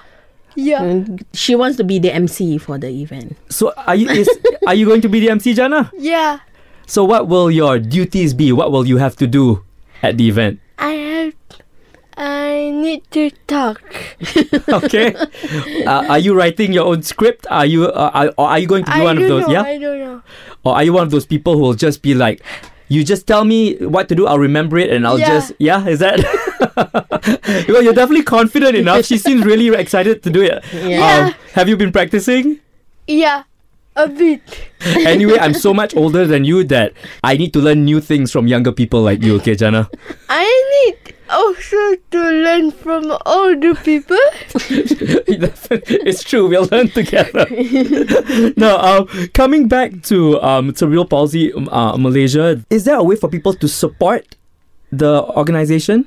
Yeah. 0.56 0.82
And 0.82 1.24
she 1.34 1.54
wants 1.54 1.76
to 1.78 1.84
be 1.84 1.98
the 1.98 2.14
MC 2.14 2.56
for 2.58 2.78
the 2.78 2.88
event. 2.88 3.36
So, 3.50 3.74
are 3.76 3.94
you 3.98 4.08
is 4.08 4.30
are 4.66 4.74
you 4.74 4.86
going 4.86 5.02
to 5.02 5.08
be 5.10 5.20
the 5.20 5.28
MC, 5.30 5.52
Janna? 5.52 5.90
Yeah. 5.98 6.38
So, 6.86 7.04
what 7.04 7.28
will 7.28 7.50
your 7.50 7.78
duties 7.78 8.34
be? 8.34 8.52
What 8.52 8.70
will 8.72 8.86
you 8.86 8.98
have 8.98 9.16
to 9.16 9.26
do 9.26 9.64
at 10.02 10.16
the 10.18 10.28
event? 10.28 10.60
I 10.78 10.90
have. 10.92 11.34
I 12.16 12.70
need 12.70 13.02
to 13.12 13.30
talk. 13.48 13.82
Okay. 14.68 15.14
uh, 15.86 16.04
are 16.08 16.18
you 16.18 16.34
writing 16.34 16.72
your 16.72 16.86
own 16.86 17.02
script? 17.02 17.46
Are 17.50 17.66
you 17.66 17.86
uh, 17.86 18.10
are, 18.14 18.32
or 18.38 18.48
are 18.48 18.58
you 18.58 18.66
going 18.66 18.84
to 18.84 18.90
be 18.92 19.00
I 19.00 19.04
one 19.04 19.18
of 19.18 19.26
those? 19.28 19.46
know. 19.46 19.52
Yeah. 19.52 19.62
I 19.62 19.78
don't 19.78 19.98
know. 19.98 20.22
Or 20.64 20.74
are 20.74 20.84
you 20.84 20.92
one 20.92 21.02
of 21.04 21.10
those 21.10 21.26
people 21.26 21.54
who 21.54 21.60
will 21.60 21.74
just 21.74 22.02
be 22.02 22.14
like, 22.14 22.42
you 22.88 23.02
just 23.04 23.26
tell 23.26 23.44
me 23.44 23.76
what 23.78 24.08
to 24.08 24.14
do, 24.14 24.26
I'll 24.26 24.38
remember 24.38 24.78
it, 24.78 24.90
and 24.90 25.06
I'll 25.06 25.18
Yeah. 25.18 25.28
just 25.28 25.52
yeah. 25.58 25.86
Is 25.86 25.98
that? 26.00 26.20
well, 27.68 27.82
you're 27.82 27.92
definitely 27.94 28.24
confident 28.24 28.76
enough. 28.76 29.04
She 29.06 29.18
seems 29.18 29.44
really 29.44 29.68
excited 29.74 30.22
to 30.22 30.30
do 30.30 30.42
it. 30.42 30.62
Yeah. 30.72 31.32
Um, 31.32 31.34
have 31.54 31.68
you 31.68 31.76
been 31.76 31.90
practicing? 31.92 32.60
Yeah. 33.06 33.42
A 33.96 34.08
bit. 34.08 34.42
Anyway, 35.06 35.38
I'm 35.38 35.54
so 35.54 35.72
much 35.72 35.94
older 35.94 36.26
than 36.26 36.44
you 36.44 36.64
that 36.64 36.92
I 37.22 37.36
need 37.36 37.52
to 37.52 37.60
learn 37.60 37.84
new 37.84 38.00
things 38.00 38.32
from 38.32 38.48
younger 38.48 38.72
people 38.72 39.02
like 39.02 39.22
you. 39.22 39.36
Okay, 39.36 39.54
Janna. 39.54 39.88
I 40.28 40.42
need 40.42 41.14
also 41.30 41.94
to 42.10 42.18
learn 42.18 42.70
from 42.72 43.12
older 43.24 43.74
people. 43.74 44.18
it's 44.58 46.22
true. 46.24 46.48
We'll 46.48 46.68
learn 46.70 46.88
together. 46.90 47.46
now, 48.56 48.78
um, 48.82 49.06
coming 49.32 49.68
back 49.68 50.02
to 50.10 50.42
um, 50.42 50.74
cerebral 50.74 51.06
palsy 51.06 51.52
um, 51.52 51.68
uh, 51.68 51.96
Malaysia, 51.96 52.64
is 52.70 52.84
there 52.84 52.96
a 52.96 53.02
way 53.02 53.14
for 53.14 53.28
people 53.28 53.54
to 53.54 53.68
support 53.68 54.36
the 54.90 55.22
organization? 55.38 56.06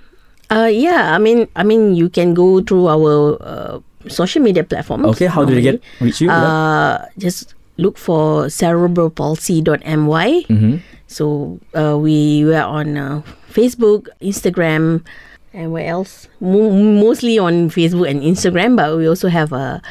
Uh, 0.50 0.70
yeah, 0.72 1.16
I 1.16 1.20
mean, 1.20 1.48
I 1.56 1.64
mean, 1.64 1.96
you 1.96 2.10
can 2.10 2.34
go 2.34 2.62
through 2.62 2.88
our 2.88 3.38
uh, 3.42 3.80
social 4.08 4.42
media 4.42 4.64
platforms. 4.64 5.06
Okay, 5.16 5.28
how 5.28 5.44
do 5.44 5.56
they 5.56 5.62
get 5.62 5.82
reach 6.00 6.22
you? 6.22 6.30
Uh, 6.32 7.06
just 7.18 7.54
look 7.78 7.98
for 7.98 8.46
cerebralpalsy.my. 8.46 10.30
mm-hmm. 10.50 10.78
So 11.08 11.60
uh, 11.74 11.98
we 11.98 12.44
were 12.44 12.62
on 12.62 12.98
uh, 12.98 13.22
Facebook, 13.50 14.08
Instagram, 14.22 15.06
and 15.54 15.72
where 15.72 15.88
else? 15.88 16.28
Mo- 16.42 16.70
mostly 16.72 17.40
on 17.40 17.70
Facebook 17.70 18.10
and 18.10 18.22
Instagram, 18.22 18.76
but 18.76 18.98
we 18.98 19.08
also 19.08 19.30
have 19.30 19.54
a 19.54 19.82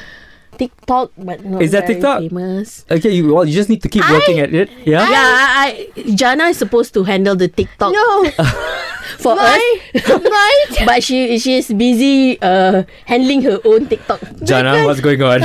TikTok, 0.58 1.12
but 1.16 1.44
not 1.44 1.62
Is 1.62 1.72
that 1.72 1.86
very 1.86 1.94
TikTok? 1.94 2.20
famous. 2.20 2.84
Okay, 2.90 3.10
you, 3.10 3.34
well, 3.34 3.44
you 3.44 3.52
just 3.52 3.68
need 3.68 3.82
to 3.82 3.88
keep 3.88 4.08
working 4.08 4.40
at 4.40 4.54
it. 4.54 4.70
Yeah. 4.84 5.08
Yeah, 5.08 5.12
I, 5.12 5.88
I, 5.96 6.00
Janna 6.16 6.50
is 6.50 6.58
supposed 6.58 6.94
to 6.94 7.04
handle 7.04 7.36
the 7.36 7.48
TikTok 7.48 7.92
No. 7.92 8.30
for 9.18 9.36
my, 9.36 9.78
us, 9.94 10.08
my, 10.08 10.64
but 10.86 11.02
she 11.02 11.38
she's 11.38 11.72
busy 11.72 12.40
uh, 12.42 12.84
handling 13.04 13.42
her 13.42 13.60
own 13.64 13.86
TikTok. 13.88 14.20
Janna, 14.42 14.84
what's 14.84 15.00
going 15.00 15.22
on? 15.22 15.40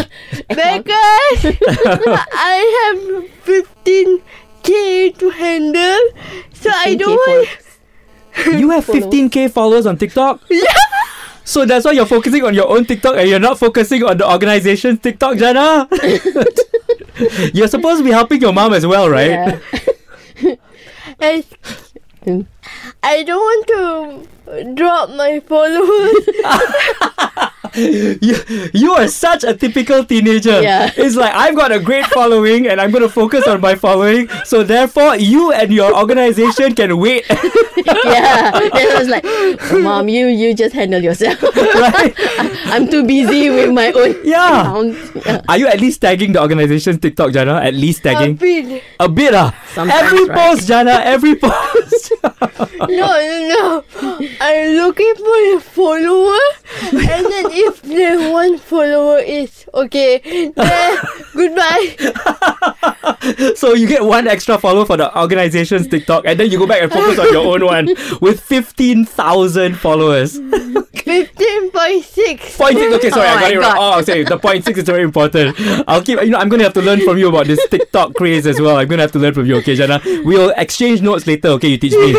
because 0.47 1.41
I 2.33 2.55
have 2.81 2.99
15k 3.45 5.17
to 5.17 5.29
handle. 5.29 5.99
So 6.53 6.69
I 6.73 6.95
don't 6.95 7.15
want. 7.15 7.49
you 8.59 8.69
have 8.69 8.85
15k 8.85 9.51
followers 9.51 9.85
on 9.85 9.97
TikTok. 9.97 10.41
Yeah. 10.49 10.63
So 11.51 11.65
that's 11.65 11.83
why 11.83 11.91
you're 11.91 12.05
focusing 12.05 12.45
on 12.45 12.53
your 12.53 12.69
own 12.69 12.85
TikTok 12.85 13.17
and 13.17 13.27
you're 13.27 13.37
not 13.37 13.59
focusing 13.59 14.03
on 14.03 14.17
the 14.17 14.31
organization's 14.31 14.99
TikTok, 14.99 15.35
Janna. 15.35 15.85
you're 17.53 17.67
supposed 17.67 17.99
to 17.99 18.05
be 18.05 18.11
helping 18.11 18.39
your 18.39 18.53
mom 18.53 18.71
as 18.73 18.87
well, 18.87 19.09
right? 19.09 19.31
Yeah. 19.31 19.59
I, 21.19 21.43
Mm. 22.25 22.45
I 23.01 23.23
don't 23.23 23.39
want 23.39 23.67
to 24.53 24.75
drop 24.75 25.09
my 25.09 25.39
followers. 25.39 26.29
You, 28.21 28.35
you 28.73 28.91
are 28.93 29.07
such 29.07 29.43
a 29.43 29.55
typical 29.55 30.03
teenager. 30.05 30.61
Yeah. 30.61 30.91
It's 30.95 31.15
like 31.15 31.33
I've 31.33 31.55
got 31.55 31.71
a 31.71 31.79
great 31.79 32.05
following 32.07 32.67
and 32.67 32.79
I'm 32.81 32.91
going 32.91 33.03
to 33.03 33.09
focus 33.09 33.47
on 33.47 33.61
my 33.61 33.75
following. 33.75 34.27
So 34.45 34.63
therefore, 34.63 35.15
you 35.15 35.51
and 35.51 35.71
your 35.71 35.95
organization 35.97 36.75
can 36.75 36.97
wait, 36.97 37.25
yeah. 37.29 38.51
Then 38.51 38.87
I 38.91 38.95
was 38.99 39.07
like, 39.07 39.25
Mom, 39.81 40.09
you 40.09 40.27
you 40.27 40.53
just 40.53 40.73
handle 40.75 41.01
yourself. 41.01 41.41
right? 41.55 42.13
I'm 42.67 42.87
too 42.89 43.03
busy 43.05 43.49
with 43.49 43.71
my 43.71 43.91
own 43.91 44.15
Yeah. 44.23 44.83
Yeah. 45.25 45.41
Are 45.47 45.57
you 45.57 45.67
at 45.67 45.79
least 45.79 46.01
tagging 46.01 46.33
the 46.33 46.41
organization's 46.41 46.99
TikTok, 46.99 47.31
Janna? 47.31 47.63
At 47.63 47.73
least 47.73 47.99
A 48.01 48.13
tagging 48.13 48.35
bit. 48.35 48.83
a 48.99 49.07
bit, 49.09 49.33
ah. 49.33 49.55
Sometimes, 49.73 50.01
Every 50.03 50.25
right? 50.25 50.37
post, 50.37 50.67
Janna. 50.69 50.99
Every 51.03 51.35
post. 51.35 52.11
No, 52.41 52.87
no, 52.87 53.47
no. 53.49 53.83
I'm 54.41 54.69
looking 54.75 55.13
for 55.15 55.55
a 55.55 55.59
follower, 55.59 56.39
and 56.81 57.25
then 57.25 57.45
if 57.51 57.81
the 57.83 58.29
one 58.31 58.57
follower 58.57 59.19
is 59.19 59.65
okay, 59.73 60.51
then 60.55 60.97
goodbye. 61.33 61.95
so 63.55 63.73
you 63.73 63.87
get 63.87 64.03
one 64.03 64.27
extra 64.27 64.57
follower 64.57 64.85
for 64.85 64.97
the 64.97 65.15
organization's 65.19 65.87
TikTok, 65.87 66.25
and 66.25 66.39
then 66.39 66.49
you 66.49 66.57
go 66.57 66.65
back 66.67 66.81
and 66.81 66.91
focus 66.91 67.19
on 67.19 67.31
your 67.31 67.45
own 67.53 67.63
one 67.65 67.87
with 68.21 68.39
fifteen 68.41 69.05
thousand 69.05 69.77
followers. 69.77 70.37
Fifteen 70.93 71.71
point 71.71 72.03
six. 72.03 72.57
Point 72.57 72.77
six. 72.77 72.95
Okay, 72.95 73.09
sorry, 73.09 73.27
Oh 73.27 73.31
I 73.35 73.41
got 73.41 73.51
it 73.51 73.59
wrong. 73.59 73.75
Oh, 73.77 74.01
sorry. 74.01 74.21
Oh, 74.21 74.29
the 74.29 74.37
point 74.39 74.65
six 74.65 74.79
is 74.79 74.85
very 74.85 75.03
important. 75.03 75.55
I'll 75.87 76.01
keep. 76.01 76.19
You 76.21 76.29
know, 76.31 76.37
I'm 76.39 76.49
gonna 76.49 76.63
have 76.63 76.73
to 76.73 76.81
learn 76.81 77.01
from 77.01 77.17
you 77.17 77.29
about 77.29 77.47
this 77.47 77.65
TikTok 77.69 78.13
craze 78.15 78.47
as 78.47 78.59
well. 78.59 78.77
I'm 78.77 78.87
gonna 78.87 79.01
have 79.03 79.11
to 79.13 79.19
learn 79.19 79.33
from 79.33 79.45
you. 79.45 79.57
Okay, 79.57 79.75
Janna. 79.75 80.01
We'll 80.25 80.53
exchange 80.57 81.01
notes 81.01 81.27
later. 81.27 81.49
Okay, 81.49 81.69
you 81.69 81.77
teach 81.77 81.93
me. 81.93 82.13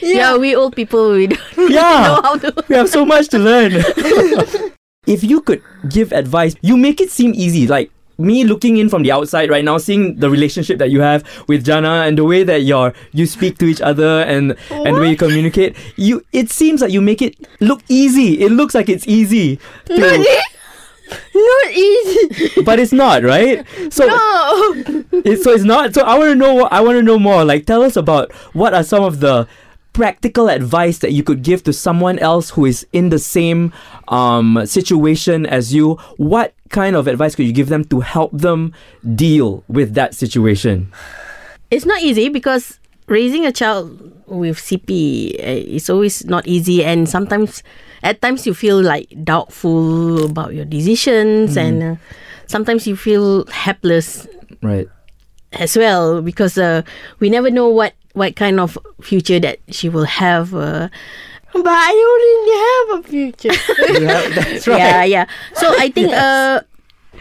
Yeah, 0.00 0.36
we 0.36 0.54
old 0.54 0.74
people, 0.76 1.12
we 1.12 1.28
don't 1.28 1.40
Yeah. 1.70 2.06
know 2.06 2.20
how 2.22 2.36
to. 2.36 2.64
We 2.68 2.76
have 2.76 2.88
so 2.88 3.04
much 3.04 3.28
to 3.28 3.38
learn. 3.38 3.72
if 5.06 5.22
you 5.24 5.40
could 5.40 5.62
give 5.88 6.12
advice, 6.12 6.54
you 6.62 6.76
make 6.76 7.00
it 7.00 7.10
seem 7.10 7.32
easy. 7.34 7.66
Like 7.66 7.90
me 8.16 8.44
looking 8.44 8.76
in 8.76 8.88
from 8.88 9.02
the 9.02 9.10
outside 9.12 9.50
right 9.50 9.64
now, 9.64 9.76
seeing 9.78 10.16
the 10.16 10.30
relationship 10.30 10.78
that 10.78 10.90
you 10.90 11.00
have 11.00 11.24
with 11.48 11.64
Janna 11.66 12.06
and 12.06 12.16
the 12.16 12.24
way 12.24 12.44
that 12.44 12.62
you're 12.62 12.92
you 13.12 13.26
speak 13.26 13.58
to 13.58 13.66
each 13.66 13.80
other 13.80 14.22
and 14.22 14.54
and 14.70 14.96
the 14.96 15.00
way 15.00 15.10
you 15.10 15.16
communicate, 15.16 15.76
you 15.96 16.24
it 16.32 16.50
seems 16.50 16.80
like 16.80 16.92
you 16.92 17.00
make 17.00 17.20
it 17.22 17.34
look 17.60 17.82
easy. 17.88 18.40
It 18.40 18.52
looks 18.52 18.74
like 18.74 18.88
it's 18.88 19.06
easy. 19.08 19.58
to- 19.86 20.26
Not 21.34 21.72
easy. 21.72 22.62
but 22.62 22.78
it's 22.78 22.92
not, 22.92 23.22
right? 23.22 23.66
So 23.90 24.06
No. 24.06 24.74
it, 25.24 25.42
so 25.42 25.52
it's 25.52 25.64
not. 25.64 25.94
So 25.94 26.02
I 26.02 26.18
want 26.18 26.30
to 26.30 26.34
know. 26.34 26.64
I 26.64 26.80
want 26.80 26.96
to 26.96 27.02
know 27.02 27.18
more. 27.18 27.44
Like, 27.44 27.66
tell 27.66 27.82
us 27.82 27.96
about 27.96 28.32
what 28.52 28.74
are 28.74 28.84
some 28.84 29.02
of 29.02 29.20
the 29.20 29.46
practical 29.92 30.48
advice 30.48 30.98
that 30.98 31.12
you 31.12 31.22
could 31.22 31.42
give 31.42 31.62
to 31.64 31.72
someone 31.72 32.18
else 32.18 32.50
who 32.50 32.66
is 32.66 32.86
in 32.92 33.10
the 33.10 33.18
same 33.18 33.72
um, 34.08 34.66
situation 34.66 35.46
as 35.46 35.72
you. 35.72 35.94
What 36.16 36.54
kind 36.70 36.96
of 36.96 37.06
advice 37.06 37.34
could 37.34 37.46
you 37.46 37.52
give 37.52 37.68
them 37.68 37.84
to 37.86 38.00
help 38.00 38.32
them 38.32 38.74
deal 39.14 39.64
with 39.68 39.94
that 39.94 40.14
situation? 40.14 40.92
It's 41.70 41.86
not 41.86 42.02
easy 42.02 42.28
because 42.28 42.78
raising 43.06 43.46
a 43.46 43.52
child 43.52 44.12
with 44.26 44.58
CP 44.58 45.38
uh, 45.38 45.74
is 45.74 45.88
always 45.88 46.24
not 46.24 46.46
easy, 46.46 46.84
and 46.84 47.08
sometimes, 47.08 47.62
at 48.04 48.20
times, 48.20 48.44
you 48.46 48.52
feel 48.54 48.76
like 48.80 49.08
doubtful 49.24 50.28
about 50.28 50.52
your 50.54 50.64
decisions, 50.68 51.56
and 51.56 51.82
uh, 51.82 51.94
sometimes 52.46 52.86
you 52.86 52.94
feel 52.94 53.46
helpless 53.48 54.28
Right. 54.62 54.86
as 55.56 55.76
well 55.76 56.20
because 56.22 56.56
uh, 56.60 56.82
we 57.18 57.28
never 57.32 57.50
know 57.50 57.68
what 57.68 57.96
what 58.14 58.36
kind 58.36 58.60
of 58.60 58.78
future 59.02 59.40
that 59.40 59.58
she 59.72 59.88
will 59.88 60.06
have. 60.06 60.54
Uh, 60.54 60.88
But 61.54 61.70
I 61.70 61.94
already 61.94 62.50
have 62.58 62.86
a 62.90 63.00
future. 63.06 63.54
Have- 64.10 64.34
that's 64.34 64.66
right. 64.66 64.78
Yeah, 64.82 65.02
yeah. 65.06 65.26
So 65.54 65.70
I 65.78 65.86
think 65.86 66.10
uh, 66.10 66.66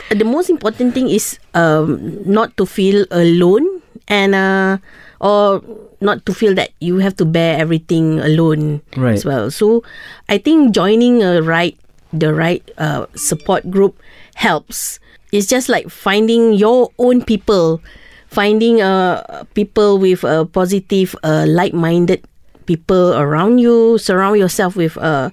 the 0.10 0.26
most 0.26 0.50
important 0.50 0.98
thing 0.98 1.06
is 1.06 1.38
um, 1.54 2.18
not 2.26 2.58
to 2.58 2.66
feel 2.66 3.06
alone 3.14 3.62
and 4.10 4.34
uh, 4.34 4.82
or 5.22 5.62
not 6.04 6.26
to 6.28 6.34
feel 6.36 6.54
that 6.56 6.72
you 6.84 7.00
have 7.00 7.16
to 7.18 7.26
bear 7.26 7.58
everything 7.58 8.20
alone 8.20 8.82
Right. 9.00 9.16
as 9.16 9.24
well. 9.26 9.50
So 9.50 9.82
I 10.30 10.38
think 10.38 10.76
joining 10.76 11.24
a 11.24 11.42
right 11.42 11.80
the 12.14 12.30
right 12.36 12.62
uh, 12.78 13.08
support 13.16 13.66
group 13.72 13.98
helps. 14.36 15.00
It's 15.34 15.48
just 15.50 15.66
like 15.68 15.90
finding 15.90 16.54
your 16.54 16.94
own 17.02 17.26
people, 17.26 17.82
finding 18.30 18.82
uh, 18.86 19.44
people 19.58 19.98
with 19.98 20.22
a 20.24 20.46
positive, 20.46 21.16
uh, 21.26 21.46
like-minded 21.50 22.22
people 22.70 23.18
around 23.18 23.58
you. 23.58 23.98
Surround 23.98 24.38
yourself 24.38 24.76
with 24.78 24.94
uh, 25.02 25.32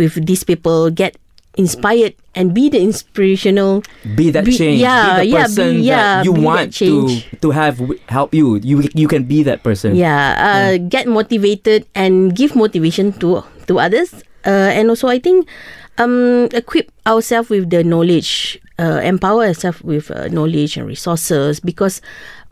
with 0.00 0.16
these 0.24 0.44
people. 0.48 0.88
Get 0.88 1.20
inspired 1.56 2.14
and 2.34 2.52
be 2.54 2.68
the 2.68 2.80
inspirational. 2.80 3.82
Be 4.14 4.30
that 4.30 4.44
Be- 4.44 4.56
change. 4.56 4.80
yeah, 4.80 5.20
be 5.22 5.30
the 5.30 5.38
yeah, 5.38 5.46
be- 5.46 5.80
yeah, 5.80 6.02
that 6.18 6.24
you 6.26 6.32
be 6.34 6.40
that 6.40 6.46
want 6.46 6.74
to 6.82 7.20
to 7.40 7.48
have 7.50 7.78
w- 7.78 8.00
help 8.08 8.34
you. 8.34 8.58
You 8.62 8.82
you 8.94 9.06
can 9.08 9.24
be 9.24 9.42
that 9.46 9.62
person. 9.62 9.94
Yeah, 9.94 10.34
uh, 10.38 10.72
get 10.78 11.06
motivated 11.06 11.86
and 11.94 12.34
give 12.34 12.54
motivation 12.56 13.12
to 13.22 13.42
to 13.66 13.78
others. 13.78 14.12
Uh, 14.44 14.74
and 14.76 14.90
also, 14.90 15.08
I 15.08 15.18
think 15.18 15.48
um, 15.96 16.48
equip 16.52 16.90
ourselves 17.06 17.48
with 17.48 17.70
the 17.70 17.80
knowledge, 17.82 18.60
uh, 18.78 19.00
empower 19.00 19.48
ourselves 19.48 19.80
with 19.80 20.10
uh, 20.10 20.28
knowledge 20.28 20.76
and 20.76 20.84
resources 20.86 21.60
because 21.60 22.02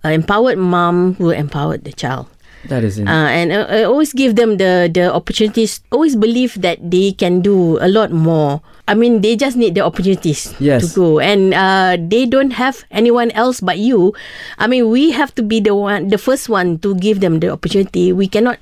uh, 0.04 0.08
empowered 0.08 0.56
mom 0.56 1.16
will 1.18 1.36
empower 1.36 1.76
the 1.76 1.92
child. 1.92 2.32
That 2.70 2.86
is 2.86 3.02
Uh, 3.02 3.10
and 3.28 3.50
uh, 3.50 3.90
always 3.90 4.14
give 4.14 4.38
them 4.38 4.56
the 4.62 4.86
the 4.86 5.10
opportunities. 5.10 5.82
Always 5.90 6.14
believe 6.14 6.54
that 6.62 6.78
they 6.78 7.10
can 7.10 7.42
do 7.42 7.74
a 7.82 7.90
lot 7.90 8.14
more. 8.14 8.62
I 8.88 8.94
mean, 8.94 9.20
they 9.22 9.36
just 9.36 9.56
need 9.56 9.74
the 9.74 9.80
opportunities 9.82 10.52
Yes. 10.58 10.82
to 10.82 11.00
go, 11.00 11.18
and 11.20 11.54
uh, 11.54 11.96
they 12.00 12.26
don't 12.26 12.50
have 12.58 12.84
anyone 12.90 13.30
else 13.32 13.60
but 13.60 13.78
you. 13.78 14.12
I 14.58 14.66
mean, 14.66 14.90
we 14.90 15.12
have 15.12 15.34
to 15.36 15.42
be 15.42 15.60
the 15.60 15.74
one, 15.74 16.08
the 16.08 16.18
first 16.18 16.48
one 16.48 16.78
to 16.80 16.94
give 16.96 17.20
them 17.20 17.38
the 17.40 17.48
opportunity. 17.50 18.12
We 18.12 18.26
cannot 18.26 18.58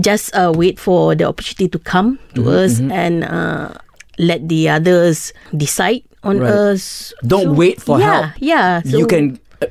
just 0.00 0.34
uh, 0.36 0.52
wait 0.54 0.78
for 0.78 1.14
the 1.14 1.24
opportunity 1.24 1.68
to 1.68 1.78
come 1.78 2.18
to 2.34 2.42
Mm-hmm, 2.44 2.50
us 2.50 2.80
and 2.92 3.24
uh, 3.24 3.72
let 4.18 4.48
the 4.48 4.68
others 4.68 5.32
decide 5.56 6.02
on 6.22 6.40
Right. 6.40 6.52
us. 6.52 7.12
Don't 7.26 7.56
wait 7.56 7.80
for 7.80 7.98
yeah, 7.98 8.04
help. 8.04 8.26
Yeah, 8.40 8.82
you 8.84 9.06
can 9.06 9.38
uh, 9.62 9.66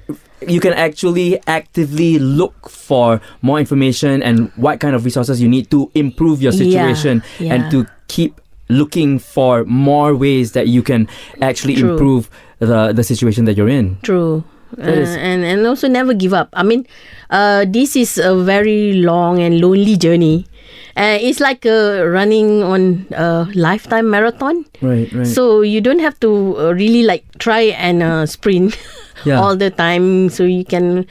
you 0.47 0.59
can 0.59 0.73
actually 0.73 1.39
actively 1.47 2.17
look 2.19 2.67
for 2.69 3.21
more 3.41 3.59
information 3.59 4.21
and 4.23 4.51
what 4.55 4.79
kind 4.81 4.95
of 4.95 5.05
resources 5.05 5.41
you 5.41 5.47
need 5.47 5.69
to 5.71 5.91
improve 5.93 6.41
your 6.41 6.51
Yeah, 6.51 6.65
situation 6.65 7.23
and 7.39 7.69
to 7.71 7.85
keep 8.07 8.41
looking 8.70 9.20
for 9.20 9.63
more 9.65 10.15
ways 10.15 10.53
that 10.53 10.67
you 10.67 10.82
can 10.84 11.08
actually 11.41 11.75
True. 11.75 11.91
improve 11.91 12.29
the 12.60 12.93
the 12.93 13.03
situation 13.03 13.46
that 13.46 13.58
you're 13.58 13.70
in. 13.70 13.98
True. 14.03 14.43
Uh, 14.77 14.82
and 15.22 15.43
and 15.46 15.67
also 15.67 15.88
never 15.88 16.13
give 16.13 16.34
up. 16.34 16.50
I 16.53 16.63
mean, 16.63 16.88
uh, 17.29 17.65
this 17.70 17.96
is 17.96 18.17
a 18.17 18.34
very 18.36 18.93
long 18.93 19.39
and 19.39 19.62
lonely 19.62 19.98
journey. 19.98 20.48
Uh, 20.98 21.17
it's 21.22 21.39
like 21.39 21.65
uh, 21.65 22.05
running 22.05 22.63
on 22.63 23.05
a 23.12 23.46
lifetime 23.53 24.10
marathon. 24.10 24.65
Right, 24.82 25.12
right. 25.13 25.27
So 25.27 25.62
you 25.62 25.82
don't 25.82 26.00
have 26.00 26.20
to 26.22 26.58
uh, 26.58 26.72
really 26.74 27.03
like 27.03 27.25
try 27.38 27.62
and 27.77 28.01
uh, 28.01 28.25
sprint 28.25 28.77
Yeah. 29.25 29.39
all 29.39 29.55
the 29.55 29.70
time. 29.70 30.29
So 30.29 30.43
you 30.43 30.65
can. 30.65 31.05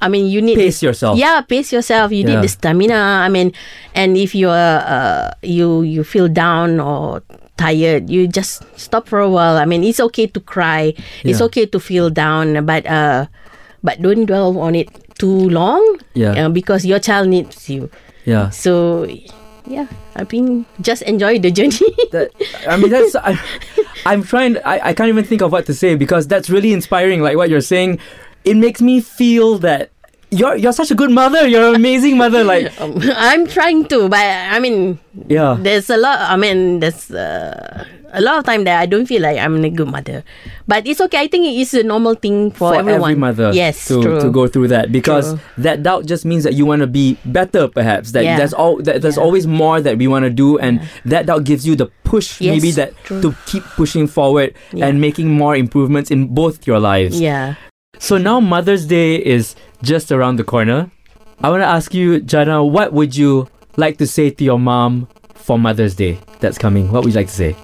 I 0.00 0.08
mean, 0.08 0.26
you 0.30 0.40
need 0.40 0.56
Pace 0.56 0.82
yourself. 0.82 1.18
Yeah, 1.18 1.40
pace 1.42 1.72
yourself. 1.72 2.12
You 2.12 2.22
Yeah. 2.22 2.34
need 2.38 2.42
the 2.44 2.48
stamina. 2.48 2.94
I 3.24 3.28
mean, 3.28 3.52
and 3.94 4.16
if 4.16 4.34
you 4.34 4.48
are 4.48 4.78
uh, 4.86 5.30
you 5.42 5.82
you 5.82 6.04
feel 6.04 6.28
down 6.28 6.78
or 6.78 7.22
tired, 7.58 8.08
you 8.08 8.28
just 8.30 8.62
stop 8.78 9.08
for 9.08 9.18
a 9.18 9.28
while. 9.28 9.56
I 9.58 9.64
mean, 9.66 9.82
it's 9.82 9.98
okay 9.98 10.26
to 10.30 10.40
cry. 10.40 10.94
It's 11.24 11.40
okay 11.50 11.66
to 11.66 11.80
feel 11.82 12.10
down, 12.10 12.64
but 12.64 12.86
uh, 12.86 13.26
but 13.82 13.98
don't 14.00 14.26
dwell 14.26 14.54
on 14.62 14.74
it 14.78 14.86
too 15.18 15.50
long. 15.50 15.82
Yeah. 16.14 16.46
uh, 16.46 16.48
because 16.48 16.86
your 16.86 17.00
child 17.02 17.26
needs 17.28 17.66
you. 17.68 17.90
yeah. 18.24 18.50
So, 18.54 19.02
yeah, 19.66 19.86
I 20.14 20.22
mean, 20.30 20.62
just 20.80 21.02
enjoy 21.02 21.38
the 21.42 21.50
journey. 21.50 21.74
That, 22.14 22.30
I 22.70 22.76
mean, 22.78 22.88
that's. 22.94 23.16
I, 23.18 23.34
I'm 24.06 24.22
trying. 24.22 24.56
I, 24.62 24.90
I 24.90 24.92
can't 24.94 25.08
even 25.10 25.24
think 25.26 25.42
of 25.42 25.50
what 25.50 25.66
to 25.66 25.74
say 25.74 25.96
because 25.98 26.26
that's 26.30 26.48
really 26.48 26.72
inspiring. 26.72 27.20
Like 27.20 27.36
what 27.36 27.50
you're 27.50 27.60
saying, 27.66 27.98
it 28.44 28.56
makes 28.56 28.80
me 28.80 29.00
feel 29.00 29.58
that 29.58 29.90
you're 30.30 30.56
you're 30.56 30.72
such 30.72 30.90
a 30.90 30.94
good 30.94 31.10
mother. 31.10 31.48
You're 31.48 31.70
an 31.70 31.74
amazing 31.76 32.16
mother. 32.18 32.44
Like 32.44 32.68
Um, 32.80 33.00
I'm 33.16 33.46
trying 33.46 33.86
to, 33.88 34.08
but 34.08 34.20
I 34.20 34.58
mean, 34.60 34.98
yeah, 35.26 35.56
there's 35.58 35.88
a 35.90 35.96
lot. 35.96 36.20
I 36.20 36.36
mean, 36.36 36.80
there's 36.80 37.10
uh, 37.10 37.84
a 38.12 38.20
lot 38.20 38.38
of 38.38 38.44
time 38.44 38.64
that 38.64 38.78
I 38.80 38.84
don't 38.86 39.06
feel 39.06 39.22
like 39.22 39.38
I'm 39.38 39.56
a 39.64 39.70
good 39.70 39.88
mother, 39.88 40.22
but 40.66 40.86
it's 40.86 41.00
okay. 41.00 41.18
I 41.20 41.28
think 41.28 41.46
it's 41.58 41.72
a 41.72 41.82
normal 41.82 42.14
thing 42.14 42.50
for, 42.50 42.72
for 42.72 42.74
everyone. 42.76 43.00
every 43.10 43.14
mother. 43.20 43.52
yes, 43.54 43.88
to 43.88 44.02
true. 44.02 44.20
to 44.20 44.30
go 44.30 44.46
through 44.48 44.68
that 44.68 44.92
because 44.92 45.32
True. 45.32 45.40
that 45.64 45.82
doubt 45.82 46.04
just 46.04 46.24
means 46.26 46.44
that 46.44 46.52
you 46.52 46.66
want 46.66 46.80
to 46.80 46.86
be 46.86 47.16
better. 47.24 47.66
Perhaps 47.68 48.12
that 48.12 48.24
Yeah. 48.24 48.36
there's 48.36 48.52
all 48.52 48.76
that 48.82 49.00
there's 49.00 49.16
Yeah. 49.16 49.22
always 49.24 49.46
more 49.46 49.80
that 49.80 49.96
we 49.96 50.08
want 50.08 50.24
to 50.24 50.30
do, 50.30 50.58
and 50.58 50.80
that 51.06 51.24
doubt 51.24 51.44
gives 51.44 51.66
you 51.66 51.74
the 51.74 51.86
push, 52.04 52.38
Yes, 52.40 52.52
maybe 52.52 52.70
that 52.72 52.92
true. 53.04 53.20
to 53.22 53.34
keep 53.46 53.64
pushing 53.80 54.06
forward 54.06 54.52
Yeah. 54.72 54.86
and 54.88 55.00
making 55.00 55.28
more 55.32 55.56
improvements 55.56 56.10
in 56.10 56.28
both 56.36 56.66
your 56.66 56.80
lives. 56.80 57.18
Yeah. 57.20 57.54
So 57.96 58.18
now 58.18 58.38
Mother's 58.38 58.84
Day 58.86 59.16
is 59.16 59.56
just 59.82 60.12
around 60.12 60.36
the 60.36 60.44
corner. 60.44 60.90
I 61.42 61.48
want 61.48 61.62
to 61.62 61.66
ask 61.66 61.94
you, 61.94 62.20
Janna, 62.20 62.68
what 62.68 62.92
would 62.92 63.16
you 63.16 63.48
like 63.76 63.96
to 63.98 64.06
say 64.06 64.28
to 64.30 64.44
your 64.44 64.58
mom 64.58 65.08
for 65.34 65.58
Mother's 65.58 65.94
Day 65.94 66.18
that's 66.40 66.58
coming? 66.58 66.92
What 66.92 67.04
would 67.04 67.14
you 67.14 67.18
like 67.18 67.28
to 67.28 67.32
say? 67.32 67.56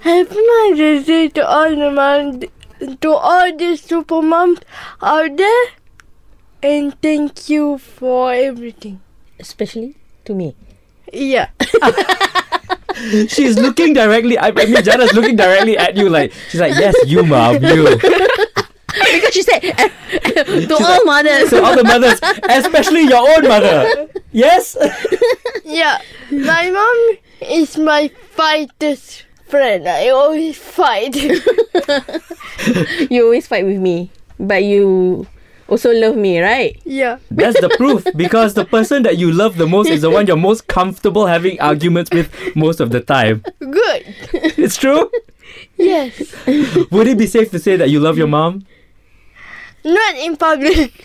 Happy 0.00 0.36
Mother's 0.36 1.06
Day 1.06 1.28
to 1.28 1.48
all 1.48 1.70
the 1.70 1.90
mom, 1.90 2.42
to 3.00 3.10
all 3.12 3.56
the 3.56 3.76
super 3.76 4.20
moms 4.20 4.58
out 5.00 5.36
there, 5.36 5.64
and 6.62 7.00
thank 7.00 7.48
you 7.48 7.78
for 7.78 8.32
everything. 8.32 9.00
Especially 9.40 9.96
to 10.26 10.34
me. 10.34 10.54
Yeah. 11.12 11.48
She's 13.28 13.58
looking 13.58 13.94
directly. 13.94 14.36
I, 14.36 14.48
I 14.48 14.52
mean, 14.66 14.76
Janna's 14.84 15.14
looking 15.14 15.36
directly 15.36 15.78
at 15.78 15.96
you, 15.96 16.08
like 16.10 16.30
she's 16.50 16.60
like, 16.60 16.74
"Yes, 16.78 16.94
you, 17.06 17.22
mom, 17.24 17.62
you." 17.64 17.98
because 18.92 19.34
she 19.34 19.42
said 19.42 19.60
to 20.68 20.76
all 20.80 21.04
mothers. 21.04 21.50
So 21.50 21.64
all 21.64 21.76
the 21.76 21.84
mothers, 21.84 22.20
especially 22.48 23.02
your 23.04 23.28
own 23.36 23.48
mother. 23.48 24.08
Yes. 24.32 24.76
Yeah. 25.64 26.00
My 26.30 26.70
mom 26.70 27.18
is 27.40 27.78
my 27.78 28.08
fighter's 28.32 29.22
friend. 29.48 29.88
I 29.88 30.08
always 30.08 30.58
fight. 30.58 31.14
you 33.10 33.24
always 33.24 33.46
fight 33.46 33.64
with 33.64 33.78
me, 33.80 34.10
but 34.38 34.64
you 34.64 35.26
also 35.68 35.92
love 35.92 36.16
me, 36.16 36.40
right? 36.40 36.78
yeah. 36.84 37.18
That's 37.30 37.58
the 37.60 37.70
proof 37.78 38.04
because 38.16 38.52
the 38.54 38.64
person 38.66 39.02
that 39.04 39.16
you 39.16 39.32
love 39.32 39.56
the 39.56 39.66
most 39.66 39.88
is 39.88 40.02
the 40.02 40.10
one 40.10 40.26
you're 40.26 40.36
most 40.36 40.66
comfortable 40.68 41.26
having 41.26 41.58
arguments 41.60 42.10
with 42.12 42.28
most 42.54 42.80
of 42.80 42.90
the 42.90 43.00
time. 43.00 43.42
Good. 43.60 44.04
It's 44.34 44.76
true. 44.76 45.10
Yes. 45.78 46.20
Would 46.90 47.06
it 47.06 47.16
be 47.18 47.26
safe 47.26 47.50
to 47.52 47.58
say 47.58 47.76
that 47.76 47.88
you 47.88 48.00
love 48.00 48.18
your 48.18 48.28
mom? 48.28 48.66
Not 49.84 50.14
in 50.16 50.36
public. 50.36 50.92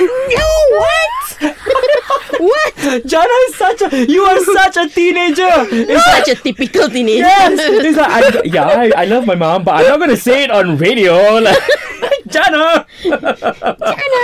No, 0.00 0.46
what? 0.80 1.42
what? 2.40 2.74
Janna 3.04 3.38
is 3.48 3.54
such 3.56 3.82
a 3.82 4.06
you 4.10 4.22
are 4.22 4.40
such 4.54 4.76
a 4.78 4.88
teenager. 4.88 5.44
It's 5.70 6.04
Such 6.04 6.28
a 6.38 6.42
typical 6.42 6.88
teenager. 6.88 7.18
yes. 7.20 7.58
It's 7.60 7.98
like 7.98 8.08
I, 8.36 8.40
yeah, 8.44 8.64
I, 8.66 9.02
I 9.02 9.04
love 9.04 9.26
my 9.26 9.34
mom, 9.34 9.64
but 9.64 9.74
I'm 9.74 9.86
not 9.88 10.00
gonna 10.00 10.16
say 10.16 10.44
it 10.44 10.50
on 10.50 10.78
radio. 10.78 11.14
Like 11.40 11.58
Janna. 12.30 12.86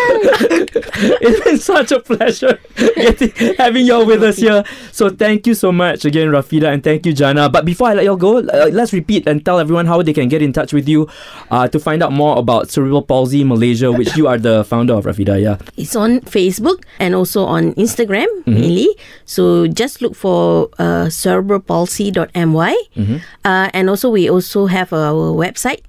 it's 1.21 1.45
been 1.45 1.59
such 1.59 1.93
a 1.93 2.01
pleasure 2.01 2.59
getting, 2.77 3.33
having 3.57 3.87
y'all 3.87 4.07
with 4.07 4.23
us 4.23 4.37
here. 4.37 4.65
So 4.93 5.11
thank 5.11 5.47
you 5.47 5.55
so 5.55 5.73
much 5.73 6.05
again, 6.05 6.29
Rafidah, 6.29 6.73
and 6.73 6.83
thank 6.83 7.07
you, 7.07 7.13
Janna. 7.13 7.51
But 7.51 7.65
before 7.65 7.89
I 7.89 7.95
let 7.95 8.05
y'all 8.05 8.17
go, 8.17 8.39
uh, 8.39 8.71
let's 8.73 8.93
repeat 8.93 9.27
and 9.27 9.45
tell 9.45 9.59
everyone 9.59 9.87
how 9.87 10.03
they 10.03 10.13
can 10.13 10.29
get 10.29 10.43
in 10.43 10.53
touch 10.53 10.73
with 10.73 10.89
you 10.89 11.09
uh, 11.51 11.69
to 11.69 11.79
find 11.79 12.03
out 12.03 12.13
more 12.13 12.39
about 12.39 12.71
cerebral 12.71 13.03
palsy 13.03 13.45
Malaysia, 13.45 13.91
which 13.93 14.17
you 14.17 14.27
are 14.29 14.39
the 14.39 14.65
founder 14.65 14.95
of, 14.95 15.05
Rafidah. 15.05 15.41
Yeah. 15.41 15.59
It's 15.77 15.97
on 15.97 16.21
Facebook 16.23 16.83
and 16.99 17.15
also 17.15 17.45
on 17.45 17.75
Instagram 17.75 18.27
Mm-hmm. 18.47 18.61
mainly. 18.61 18.89
So 19.25 19.67
just 19.67 20.01
look 20.01 20.15
for 20.15 20.71
uh, 20.79 21.07
cerebralpalsy.my. 21.11 22.75
Mm-hmm. 22.97 23.17
Uh, 23.45 23.71
and 23.75 23.91
also 23.91 24.11
we 24.11 24.31
also 24.31 24.67
have 24.67 24.93
our 24.93 25.35
website 25.35 25.83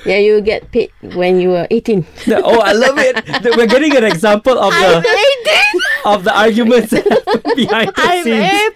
Yeah, 0.05 0.19
you 0.21 0.43
get 0.43 0.71
paid 0.73 0.93
when 1.17 1.41
you 1.41 1.55
are 1.57 1.67
18. 1.71 2.05
oh, 2.37 2.61
I 2.61 2.73
love 2.73 2.99
it. 3.01 3.17
We're 3.57 3.65
getting 3.67 3.97
an 3.97 4.05
example 4.05 4.59
of 4.59 4.69
I'm 4.77 5.01
the 5.03 5.09
18. 5.09 5.81
of 6.05 6.25
the 6.25 6.37
arguments 6.37 6.91
behind 7.57 7.89
the 7.89 7.95
I'm 7.97 8.25
scenes. 8.25 8.45
eight. 8.45 8.73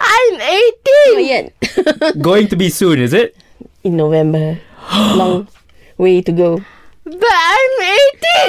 I'm 0.00 0.32
Not 0.38 0.48
18. 1.12 1.26
yet. 1.26 1.52
Going 2.22 2.48
to 2.48 2.56
be 2.56 2.70
soon, 2.70 2.98
is 2.98 3.12
it? 3.12 3.36
In 3.84 3.98
November. 3.98 4.58
Long 4.90 5.48
way 5.98 6.22
to 6.22 6.32
go. 6.32 6.64
But 7.04 7.16
I'm 7.24 7.82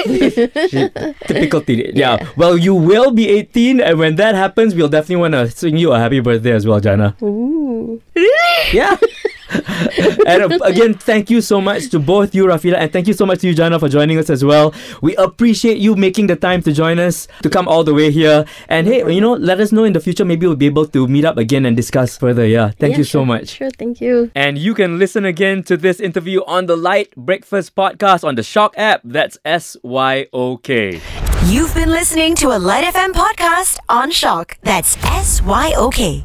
18. 0.06 1.14
Typical 1.26 1.60
teenage. 1.60 1.96
Yeah. 1.96 2.28
Well, 2.36 2.56
you 2.56 2.74
will 2.74 3.10
be 3.10 3.28
18, 3.28 3.80
and 3.80 3.98
when 3.98 4.16
that 4.16 4.34
happens, 4.36 4.74
we'll 4.74 4.88
definitely 4.88 5.16
want 5.16 5.34
to 5.34 5.50
sing 5.50 5.76
you 5.76 5.92
a 5.92 5.98
happy 5.98 6.20
birthday 6.20 6.52
as 6.52 6.66
well, 6.66 6.80
Janna. 6.80 7.20
Ooh. 7.20 8.00
Really? 8.14 8.70
Yeah. 8.72 8.96
and 10.26 10.52
uh, 10.52 10.58
again, 10.64 10.94
thank 10.94 11.30
you 11.30 11.40
so 11.40 11.60
much 11.60 11.88
to 11.90 11.98
both 11.98 12.34
you, 12.34 12.46
Rafidah, 12.46 12.76
and 12.78 12.92
thank 12.92 13.06
you 13.06 13.12
so 13.14 13.26
much 13.26 13.40
to 13.40 13.48
you, 13.48 13.54
Janna, 13.54 13.78
for 13.78 13.88
joining 13.88 14.18
us 14.18 14.30
as 14.30 14.44
well. 14.44 14.74
We 15.02 15.14
appreciate 15.16 15.78
you 15.78 15.94
making 15.96 16.26
the 16.28 16.36
time 16.36 16.62
to 16.62 16.72
join 16.72 16.98
us, 16.98 17.28
to 17.42 17.50
come 17.50 17.68
all 17.68 17.84
the 17.84 17.94
way 17.94 18.10
here. 18.10 18.44
And 18.68 18.86
hey, 18.86 19.10
you 19.12 19.20
know, 19.20 19.34
let 19.34 19.60
us 19.60 19.72
know 19.72 19.84
in 19.84 19.92
the 19.92 20.00
future. 20.00 20.24
Maybe 20.24 20.46
we'll 20.46 20.56
be 20.56 20.66
able 20.66 20.86
to 20.86 21.06
meet 21.06 21.24
up 21.24 21.36
again 21.36 21.66
and 21.66 21.76
discuss 21.76 22.16
further. 22.16 22.46
Yeah. 22.46 22.70
Thank 22.78 22.92
Yeah, 22.92 22.98
you 22.98 23.04
so 23.04 23.24
much. 23.24 23.48
Sure, 23.50 23.70
thank 23.70 24.00
you. 24.00 24.30
And 24.34 24.58
you 24.58 24.74
can 24.74 24.98
listen 24.98 25.24
again 25.24 25.62
to 25.64 25.76
this 25.76 26.00
interview 26.00 26.40
on 26.46 26.66
the 26.66 26.76
Lite 26.76 27.14
Breakfast 27.16 27.74
Podcast 27.74 28.24
on 28.24 28.34
the 28.34 28.42
SYOK 28.42 28.72
app. 28.76 29.00
That's 29.04 29.38
S 29.44 29.76
Y 29.82 30.26
O 30.32 30.56
K. 30.56 31.00
You've 31.46 31.74
been 31.74 31.90
listening 31.90 32.34
to 32.36 32.48
a 32.48 32.58
Lite 32.58 32.84
FM 32.84 33.12
podcast 33.12 33.78
on 33.88 34.10
SYOK. 34.10 34.56
That's 34.62 34.96
S 35.04 35.42
Y 35.42 35.72
O 35.76 35.90
K. 35.90 36.24